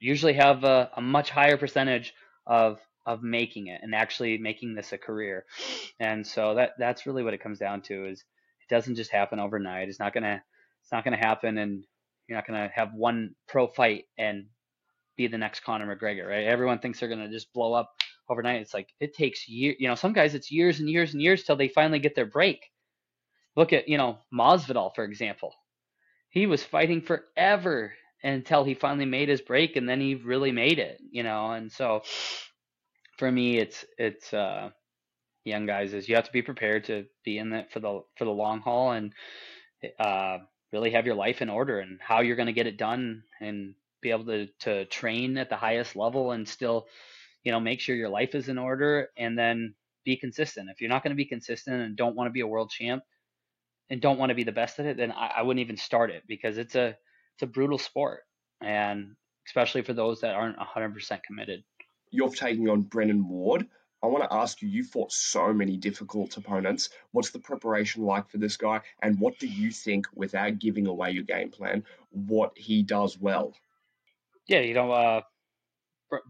usually 0.01 0.35
have 0.35 0.65
a, 0.65 0.91
a 0.97 1.03
much 1.03 1.31
higher 1.31 1.57
percentage 1.57 2.15
of 2.47 2.81
of 3.07 3.23
making 3.23 3.69
it 3.69 3.81
and 3.83 3.95
actually 3.95 4.39
making 4.39 4.75
this 4.75 4.93
a 4.93 4.99
career. 4.99 5.45
And 6.01 6.27
so 6.27 6.55
that 6.55 6.73
that's 6.79 7.07
really 7.07 7.23
what 7.23 7.35
it 7.35 7.43
comes 7.43 7.59
down 7.59 7.83
to 7.83 8.07
is 8.07 8.21
it 8.21 8.75
doesn't 8.75 8.97
just 8.97 9.11
happen 9.11 9.41
overnight. 9.41 9.89
It's 9.89 10.01
not 10.01 10.13
gonna 10.15 10.43
it's 10.83 10.93
not 10.93 11.05
gonna 11.05 11.17
happen 11.17 11.59
and 11.59 11.85
you're 12.27 12.37
not 12.37 12.47
gonna 12.47 12.71
have 12.75 12.93
one 12.95 13.35
pro 13.49 13.67
fight 13.67 14.05
and 14.19 14.47
be 15.17 15.27
the 15.27 15.39
next 15.39 15.61
Conor 15.61 15.97
McGregor, 15.97 16.29
right? 16.29 16.47
Everyone 16.47 16.79
thinks 16.79 17.01
they're 17.01 17.09
gonna 17.09 17.31
just 17.31 17.53
blow 17.53 17.73
up 17.73 17.91
overnight. 18.29 18.61
It's 18.61 18.75
like 18.75 18.89
it 19.01 19.15
takes 19.15 19.49
years 19.49 19.77
you 19.79 19.89
know, 19.89 19.95
some 19.95 20.13
guys 20.13 20.35
it's 20.35 20.51
years 20.51 20.81
and 20.81 20.89
years 20.89 21.13
and 21.13 21.23
years 21.23 21.45
till 21.45 21.57
they 21.57 21.69
finally 21.69 21.99
get 21.99 22.15
their 22.15 22.27
break. 22.27 22.71
Look 23.57 23.73
at, 23.73 23.89
you 23.89 23.99
know, 23.99 24.19
Masvidal, 24.33 24.95
for 24.95 25.05
example. 25.05 25.53
He 26.31 26.47
was 26.47 26.63
fighting 26.63 27.01
forever 27.01 27.93
until 28.23 28.65
he 28.65 28.75
finally 28.75 29.07
made 29.07 29.29
his 29.29 29.41
break 29.41 29.77
and 29.77 29.89
then 29.89 30.01
he 30.01 30.15
really 30.15 30.53
made 30.53 30.79
it, 30.79 31.01
you 31.11 31.23
know, 31.23 31.53
and 31.53 31.73
so 31.73 32.03
for 33.19 33.31
me, 33.31 33.59
it's 33.59 33.85
it's 33.99 34.33
uh, 34.33 34.71
young 35.45 35.67
guys 35.67 35.95
is 35.95 36.09
you 36.09 36.15
have 36.15 36.25
to 36.27 36.33
be 36.33 36.43
prepared 36.43 36.85
to 36.85 37.07
be 37.25 37.39
in 37.39 37.51
that 37.51 37.73
for 37.73 37.81
the 37.81 38.03
for 38.17 38.25
the 38.25 38.31
long 38.31 38.61
haul 38.61 38.93
and 38.93 39.13
uh, 39.99 40.39
really 40.73 40.91
have 40.93 41.07
your 41.07 41.15
life 41.15 41.43
in 41.43 41.49
order 41.49 41.81
and 41.81 41.99
how 42.01 42.21
you're 42.21 42.37
going 42.37 42.47
to 42.47 42.53
get 42.53 42.67
it 42.67 42.77
done 42.79 43.23
and 43.41 43.75
be 44.03 44.11
able 44.11 44.25
to 44.27 44.47
to 44.61 44.85
train 44.87 45.37
at 45.39 45.49
the 45.51 45.57
highest 45.57 45.97
level 45.97 46.33
and 46.33 46.49
still 46.49 46.87
you 47.45 47.53
know 47.53 47.61
make 47.61 47.81
sure 47.81 47.97
your 47.97 48.09
life 48.09 48.35
is 48.35 48.49
in 48.49 48.59
order 48.59 49.09
and 49.17 49.39
then 49.39 49.75
be 50.05 50.17
consistent. 50.17 50.71
If 50.71 50.81
you're 50.81 50.91
not 50.91 51.03
going 51.03 51.13
to 51.13 51.17
be 51.17 51.25
consistent 51.25 51.83
and 51.83 51.97
don't 51.97 52.17
want 52.17 52.29
to 52.29 52.33
be 52.33 52.41
a 52.41 52.47
world 52.47 52.71
champ 52.71 53.03
and 53.91 54.01
don't 54.01 54.19
want 54.19 54.31
to 54.31 54.37
be 54.37 54.45
the 54.45 54.53
best 54.53 54.79
at 54.79 54.87
it, 54.87 54.97
then 54.97 55.13
I, 55.13 55.33
I 55.39 55.43
wouldn't 55.43 55.65
even 55.65 55.77
start 55.77 56.11
it 56.11 56.23
because 56.29 56.59
it's 56.59 56.75
a 56.77 56.97
it's 57.35 57.43
a 57.43 57.47
brutal 57.47 57.79
sport 57.79 58.21
and 58.61 59.15
especially 59.47 59.83
for 59.83 59.95
those 59.95 60.21
that 60.21 60.35
aren't 60.35 60.59
100% 60.59 61.23
committed 61.23 61.65
you're 62.11 62.31
taking 62.31 62.69
on 62.69 62.83
Brennan 62.83 63.29
Ward. 63.29 63.67
I 64.03 64.07
want 64.07 64.23
to 64.25 64.33
ask 64.33 64.63
you, 64.63 64.69
you 64.69 64.85
fought 64.85 65.13
so 65.13 65.53
many 65.53 65.77
difficult 65.77 66.37
opponents. 66.37 66.91
What's 67.11 67.31
the 67.31 67.41
preparation 67.41 68.05
like 68.05 68.29
for 68.29 68.39
this 68.39 68.57
guy? 68.57 68.81
And 69.03 69.19
what 69.19 69.39
do 69.39 69.49
you 69.49 69.73
think, 69.73 70.07
without 70.15 70.59
giving 70.59 70.87
away 70.87 71.11
your 71.11 71.25
game 71.25 71.51
plan, 71.51 71.85
what 72.11 72.53
he 72.57 72.83
does 72.83 73.19
well? 73.19 73.55
Yeah, 74.47 74.61
you 74.61 74.75
know, 74.75 74.93
uh, 74.93 75.21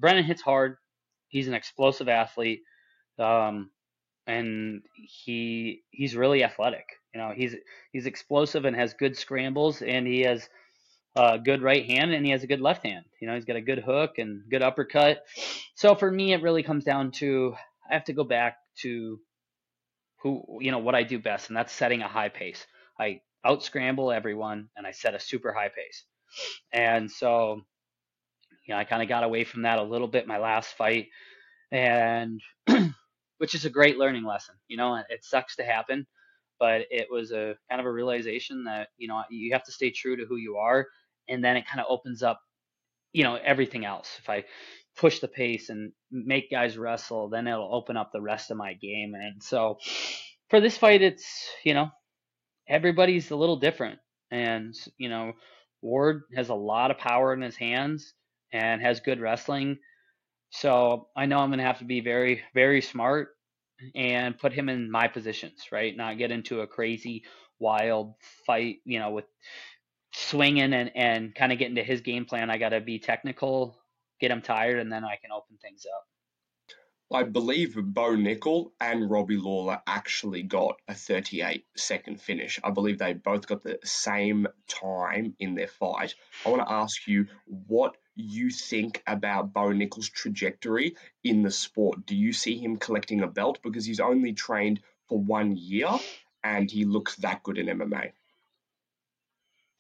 Brennan 0.00 0.24
hits 0.24 0.40
hard. 0.40 0.78
He's 1.28 1.46
an 1.46 1.54
explosive 1.54 2.08
athlete. 2.08 2.62
Um, 3.18 3.70
and 4.26 4.82
he 4.94 5.82
he's 5.90 6.14
really 6.14 6.44
athletic. 6.44 6.86
You 7.14 7.20
know, 7.20 7.32
he's 7.34 7.56
he's 7.92 8.06
explosive 8.06 8.66
and 8.66 8.76
has 8.76 8.94
good 8.94 9.16
scrambles, 9.16 9.82
and 9.82 10.06
he 10.06 10.20
has 10.20 10.48
a 11.18 11.38
good 11.38 11.62
right 11.62 11.84
hand 11.84 12.12
and 12.12 12.24
he 12.24 12.30
has 12.30 12.44
a 12.44 12.46
good 12.46 12.60
left 12.60 12.84
hand. 12.84 13.04
You 13.20 13.26
know, 13.26 13.34
he's 13.34 13.44
got 13.44 13.56
a 13.56 13.60
good 13.60 13.80
hook 13.80 14.18
and 14.18 14.42
good 14.48 14.62
uppercut. 14.62 15.24
So 15.74 15.96
for 15.96 16.10
me, 16.10 16.32
it 16.32 16.42
really 16.42 16.62
comes 16.62 16.84
down 16.84 17.10
to 17.12 17.54
I 17.90 17.94
have 17.94 18.04
to 18.04 18.12
go 18.12 18.22
back 18.22 18.58
to 18.82 19.18
who 20.22 20.42
you 20.60 20.70
know 20.70 20.78
what 20.78 20.94
I 20.94 21.02
do 21.02 21.18
best, 21.18 21.48
and 21.48 21.56
that's 21.56 21.72
setting 21.72 22.02
a 22.02 22.08
high 22.08 22.28
pace. 22.28 22.64
I 23.00 23.20
out 23.44 23.64
scramble 23.64 24.12
everyone 24.12 24.68
and 24.76 24.86
I 24.86 24.92
set 24.92 25.14
a 25.14 25.20
super 25.20 25.52
high 25.52 25.68
pace. 25.68 26.04
And 26.72 27.10
so, 27.10 27.62
you 28.66 28.74
know, 28.74 28.78
I 28.78 28.84
kind 28.84 29.02
of 29.02 29.08
got 29.08 29.24
away 29.24 29.44
from 29.44 29.62
that 29.62 29.78
a 29.78 29.82
little 29.82 30.08
bit 30.08 30.26
my 30.26 30.38
last 30.38 30.76
fight, 30.76 31.08
and 31.72 32.40
which 33.38 33.54
is 33.56 33.64
a 33.64 33.70
great 33.70 33.98
learning 33.98 34.24
lesson. 34.24 34.54
You 34.68 34.76
know, 34.76 35.02
it 35.08 35.24
sucks 35.24 35.56
to 35.56 35.64
happen, 35.64 36.06
but 36.60 36.82
it 36.90 37.08
was 37.10 37.32
a 37.32 37.56
kind 37.68 37.80
of 37.80 37.86
a 37.86 37.92
realization 37.92 38.64
that 38.64 38.90
you 38.98 39.08
know 39.08 39.22
you 39.30 39.52
have 39.52 39.64
to 39.64 39.72
stay 39.72 39.90
true 39.90 40.16
to 40.16 40.26
who 40.26 40.36
you 40.36 40.56
are 40.58 40.86
and 41.28 41.42
then 41.44 41.56
it 41.56 41.66
kind 41.66 41.80
of 41.80 41.86
opens 41.88 42.22
up 42.22 42.40
you 43.12 43.24
know 43.24 43.36
everything 43.36 43.84
else. 43.84 44.08
If 44.20 44.28
i 44.28 44.44
push 44.96 45.20
the 45.20 45.28
pace 45.28 45.68
and 45.68 45.92
make 46.10 46.50
guys 46.50 46.76
wrestle 46.76 47.28
then 47.28 47.46
it'll 47.46 47.72
open 47.72 47.96
up 47.96 48.10
the 48.12 48.20
rest 48.20 48.50
of 48.50 48.56
my 48.56 48.74
game 48.74 49.14
and 49.14 49.40
so 49.40 49.78
for 50.50 50.60
this 50.60 50.76
fight 50.76 51.02
it's 51.02 51.48
you 51.64 51.72
know 51.72 51.88
everybody's 52.68 53.30
a 53.30 53.36
little 53.36 53.56
different. 53.56 53.98
And 54.30 54.74
you 54.98 55.08
know 55.08 55.32
ward 55.82 56.22
has 56.34 56.48
a 56.48 56.54
lot 56.54 56.90
of 56.90 56.98
power 56.98 57.32
in 57.32 57.40
his 57.40 57.56
hands 57.56 58.14
and 58.52 58.82
has 58.82 59.00
good 59.00 59.20
wrestling. 59.20 59.78
So 60.50 61.08
i 61.16 61.26
know 61.26 61.38
i'm 61.38 61.50
going 61.50 61.58
to 61.58 61.64
have 61.64 61.78
to 61.78 61.84
be 61.84 62.00
very 62.00 62.42
very 62.54 62.82
smart 62.82 63.30
and 63.94 64.36
put 64.38 64.52
him 64.52 64.68
in 64.68 64.90
my 64.90 65.06
positions 65.08 65.66
right? 65.72 65.96
Not 65.96 66.18
get 66.18 66.32
into 66.32 66.60
a 66.62 66.66
crazy 66.66 67.24
wild 67.60 68.14
fight 68.46 68.76
you 68.84 68.98
know 68.98 69.10
with 69.10 69.26
swinging 70.12 70.72
and, 70.72 70.90
and 70.94 71.34
kind 71.34 71.52
of 71.52 71.58
get 71.58 71.68
into 71.68 71.82
his 71.82 72.00
game 72.00 72.24
plan, 72.24 72.50
I 72.50 72.58
got 72.58 72.70
to 72.70 72.80
be 72.80 72.98
technical, 72.98 73.76
get 74.20 74.30
him 74.30 74.42
tired, 74.42 74.78
and 74.78 74.92
then 74.92 75.04
I 75.04 75.16
can 75.16 75.32
open 75.32 75.56
things 75.60 75.86
up. 75.86 76.04
I 77.10 77.22
believe 77.22 77.74
Bo 77.74 78.16
Nickal 78.16 78.72
and 78.78 79.10
Robbie 79.10 79.38
Lawler 79.38 79.80
actually 79.86 80.42
got 80.42 80.78
a 80.86 80.94
38 80.94 81.64
second 81.74 82.20
finish. 82.20 82.60
I 82.62 82.70
believe 82.70 82.98
they 82.98 83.14
both 83.14 83.46
got 83.46 83.62
the 83.62 83.78
same 83.82 84.46
time 84.66 85.34
in 85.38 85.54
their 85.54 85.68
fight. 85.68 86.14
I 86.44 86.50
want 86.50 86.66
to 86.66 86.72
ask 86.72 87.06
you 87.06 87.28
what 87.46 87.96
you 88.14 88.50
think 88.50 89.02
about 89.06 89.54
Bo 89.54 89.68
Nickal's 89.68 90.10
trajectory 90.10 90.96
in 91.24 91.42
the 91.42 91.50
sport. 91.50 92.04
Do 92.04 92.14
you 92.14 92.34
see 92.34 92.58
him 92.58 92.76
collecting 92.76 93.22
a 93.22 93.26
belt 93.26 93.60
because 93.62 93.86
he's 93.86 94.00
only 94.00 94.34
trained 94.34 94.80
for 95.08 95.18
one 95.18 95.56
year 95.56 95.88
and 96.44 96.70
he 96.70 96.84
looks 96.84 97.16
that 97.16 97.42
good 97.42 97.56
in 97.56 97.66
MMA? 97.66 98.12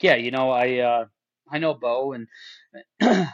Yeah, 0.00 0.16
you 0.16 0.30
know, 0.30 0.50
I 0.50 0.78
uh, 0.78 1.04
I 1.50 1.58
know 1.58 1.74
Bo, 1.74 2.12
and 2.12 2.28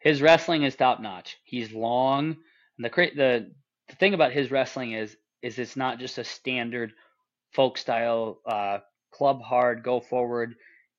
his 0.00 0.22
wrestling 0.22 0.62
is 0.62 0.76
top 0.76 1.00
notch. 1.00 1.36
He's 1.44 1.72
long. 1.72 2.36
And 2.78 2.84
the 2.84 2.90
the 2.90 3.52
the 3.88 3.96
thing 3.96 4.14
about 4.14 4.32
his 4.32 4.50
wrestling 4.50 4.92
is 4.92 5.16
is 5.42 5.58
it's 5.58 5.76
not 5.76 5.98
just 5.98 6.18
a 6.18 6.24
standard 6.24 6.92
folk 7.52 7.78
style 7.78 8.40
uh, 8.46 8.78
club 9.12 9.42
hard 9.42 9.82
go 9.82 10.00
forward. 10.00 10.54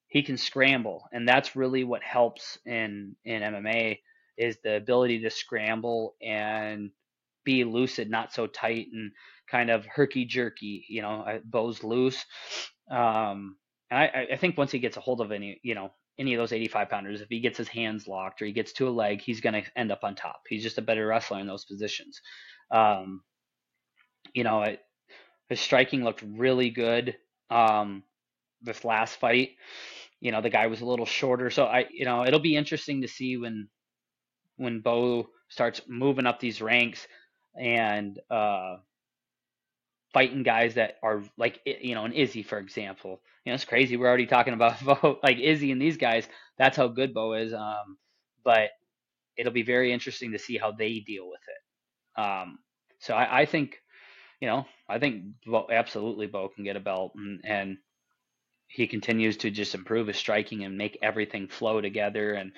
He 0.07 0.23
can 0.23 0.37
scramble, 0.37 1.07
and 1.11 1.27
that's 1.27 1.55
really 1.55 1.83
what 1.83 2.03
helps 2.03 2.57
in 2.65 3.15
in 3.25 3.41
MMA 3.41 3.99
is 4.37 4.57
the 4.63 4.75
ability 4.75 5.21
to 5.21 5.29
scramble 5.29 6.15
and 6.21 6.91
be 7.45 7.63
lucid, 7.63 8.09
not 8.09 8.33
so 8.33 8.47
tight 8.47 8.87
and 8.91 9.11
kind 9.49 9.69
of 9.69 9.85
herky 9.85 10.25
jerky. 10.25 10.85
You 10.89 11.01
know, 11.01 11.39
Bo's 11.45 11.83
loose. 11.83 12.25
Um, 12.91 13.57
and 13.91 13.99
I, 13.99 14.27
I 14.33 14.37
think 14.37 14.57
once 14.57 14.71
he 14.71 14.79
gets 14.79 14.97
a 14.97 15.01
hold 15.01 15.21
of 15.21 15.31
any, 15.31 15.59
you 15.63 15.75
know, 15.75 15.91
any 16.17 16.33
of 16.33 16.39
those 16.39 16.53
85 16.53 16.89
pounders, 16.89 17.21
if 17.21 17.29
he 17.29 17.39
gets 17.39 17.57
his 17.57 17.67
hands 17.67 18.07
locked 18.07 18.41
or 18.41 18.45
he 18.45 18.53
gets 18.53 18.73
to 18.73 18.87
a 18.87 18.89
leg, 18.89 19.21
he's 19.21 19.41
going 19.41 19.61
to 19.61 19.63
end 19.75 19.91
up 19.91 20.03
on 20.03 20.15
top. 20.15 20.41
He's 20.47 20.63
just 20.63 20.77
a 20.77 20.81
better 20.81 21.05
wrestler 21.05 21.39
in 21.39 21.47
those 21.47 21.65
positions. 21.65 22.21
Um, 22.71 23.21
you 24.33 24.43
know, 24.43 24.65
his 25.49 25.59
striking 25.59 26.03
looked 26.03 26.23
really 26.23 26.69
good. 26.69 27.15
Um, 27.49 28.03
this 28.61 28.83
last 28.83 29.19
fight, 29.19 29.51
you 30.19 30.31
know, 30.31 30.41
the 30.41 30.49
guy 30.49 30.67
was 30.67 30.81
a 30.81 30.85
little 30.85 31.05
shorter, 31.05 31.49
so 31.51 31.65
I, 31.65 31.85
you 31.91 32.05
know, 32.05 32.25
it'll 32.25 32.39
be 32.39 32.55
interesting 32.55 33.01
to 33.01 33.07
see 33.07 33.37
when 33.37 33.67
when 34.57 34.79
Bo 34.79 35.29
starts 35.49 35.81
moving 35.87 36.25
up 36.25 36.39
these 36.39 36.61
ranks 36.61 37.05
and 37.59 38.19
uh, 38.31 38.77
fighting 40.15 40.43
guys 40.43 40.75
that 40.75 40.95
are 41.03 41.21
like 41.37 41.59
you 41.65 41.93
know 41.93 42.05
an 42.05 42.13
Izzy 42.13 42.41
for 42.41 42.57
example. 42.57 43.19
You 43.43 43.51
know 43.51 43.55
it's 43.55 43.65
crazy. 43.65 43.97
We're 43.97 44.07
already 44.07 44.27
talking 44.27 44.53
about 44.53 44.81
Bo, 44.85 45.19
like 45.21 45.39
Izzy 45.39 45.73
and 45.73 45.81
these 45.81 45.97
guys. 45.97 46.25
That's 46.57 46.77
how 46.77 46.87
good 46.87 47.13
Bo 47.13 47.33
is. 47.33 47.53
Um, 47.53 47.97
but 48.45 48.69
it'll 49.35 49.51
be 49.51 49.63
very 49.63 49.91
interesting 49.91 50.31
to 50.31 50.39
see 50.39 50.57
how 50.57 50.71
they 50.71 51.01
deal 51.01 51.29
with 51.29 51.41
it. 51.49 52.21
Um, 52.21 52.59
so 52.99 53.13
I, 53.13 53.41
I 53.41 53.45
think 53.45 53.81
you 54.39 54.47
know 54.47 54.65
I 54.87 54.99
think 54.99 55.23
Bo, 55.45 55.67
absolutely 55.69 56.27
Bo 56.27 56.47
can 56.47 56.63
get 56.63 56.77
a 56.77 56.79
belt 56.79 57.11
and, 57.17 57.41
and 57.43 57.77
he 58.67 58.87
continues 58.87 59.35
to 59.37 59.51
just 59.51 59.75
improve 59.75 60.07
his 60.07 60.17
striking 60.17 60.63
and 60.63 60.77
make 60.77 60.97
everything 61.01 61.49
flow 61.49 61.81
together 61.81 62.35
and 62.35 62.53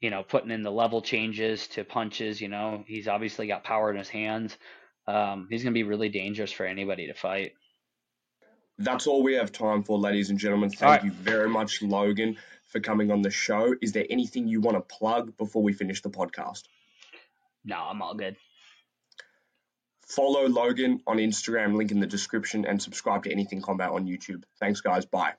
you 0.00 0.10
know 0.10 0.22
putting 0.22 0.52
in 0.52 0.62
the 0.62 0.70
level 0.70 1.02
changes 1.02 1.66
to 1.66 1.84
punches 1.84 2.40
you 2.40 2.48
know 2.48 2.84
he's 2.86 3.08
obviously 3.08 3.48
got 3.48 3.64
power 3.64 3.90
in 3.90 3.96
his 3.96 4.08
hands 4.08 4.56
um, 5.06 5.48
he's 5.50 5.62
going 5.62 5.72
to 5.72 5.78
be 5.78 5.82
really 5.82 6.08
dangerous 6.08 6.52
for 6.52 6.66
anybody 6.66 7.06
to 7.08 7.14
fight. 7.14 7.52
That's 8.78 9.06
all 9.06 9.22
we 9.22 9.34
have 9.34 9.52
time 9.52 9.82
for, 9.82 9.98
ladies 9.98 10.30
and 10.30 10.38
gentlemen. 10.38 10.70
Thank 10.70 10.82
right. 10.82 11.04
you 11.04 11.10
very 11.10 11.48
much, 11.48 11.82
Logan, 11.82 12.36
for 12.66 12.80
coming 12.80 13.10
on 13.10 13.22
the 13.22 13.30
show. 13.30 13.74
Is 13.80 13.92
there 13.92 14.06
anything 14.08 14.48
you 14.48 14.60
want 14.60 14.76
to 14.76 14.96
plug 14.96 15.36
before 15.36 15.62
we 15.62 15.72
finish 15.72 16.02
the 16.02 16.10
podcast? 16.10 16.62
No, 17.64 17.76
I'm 17.76 18.02
all 18.02 18.14
good. 18.14 18.36
Follow 20.06 20.46
Logan 20.48 21.00
on 21.06 21.18
Instagram, 21.18 21.76
link 21.76 21.90
in 21.90 22.00
the 22.00 22.06
description, 22.06 22.64
and 22.66 22.82
subscribe 22.82 23.24
to 23.24 23.32
Anything 23.32 23.62
Combat 23.62 23.90
on 23.90 24.06
YouTube. 24.06 24.42
Thanks, 24.58 24.80
guys. 24.80 25.06
Bye. 25.06 25.34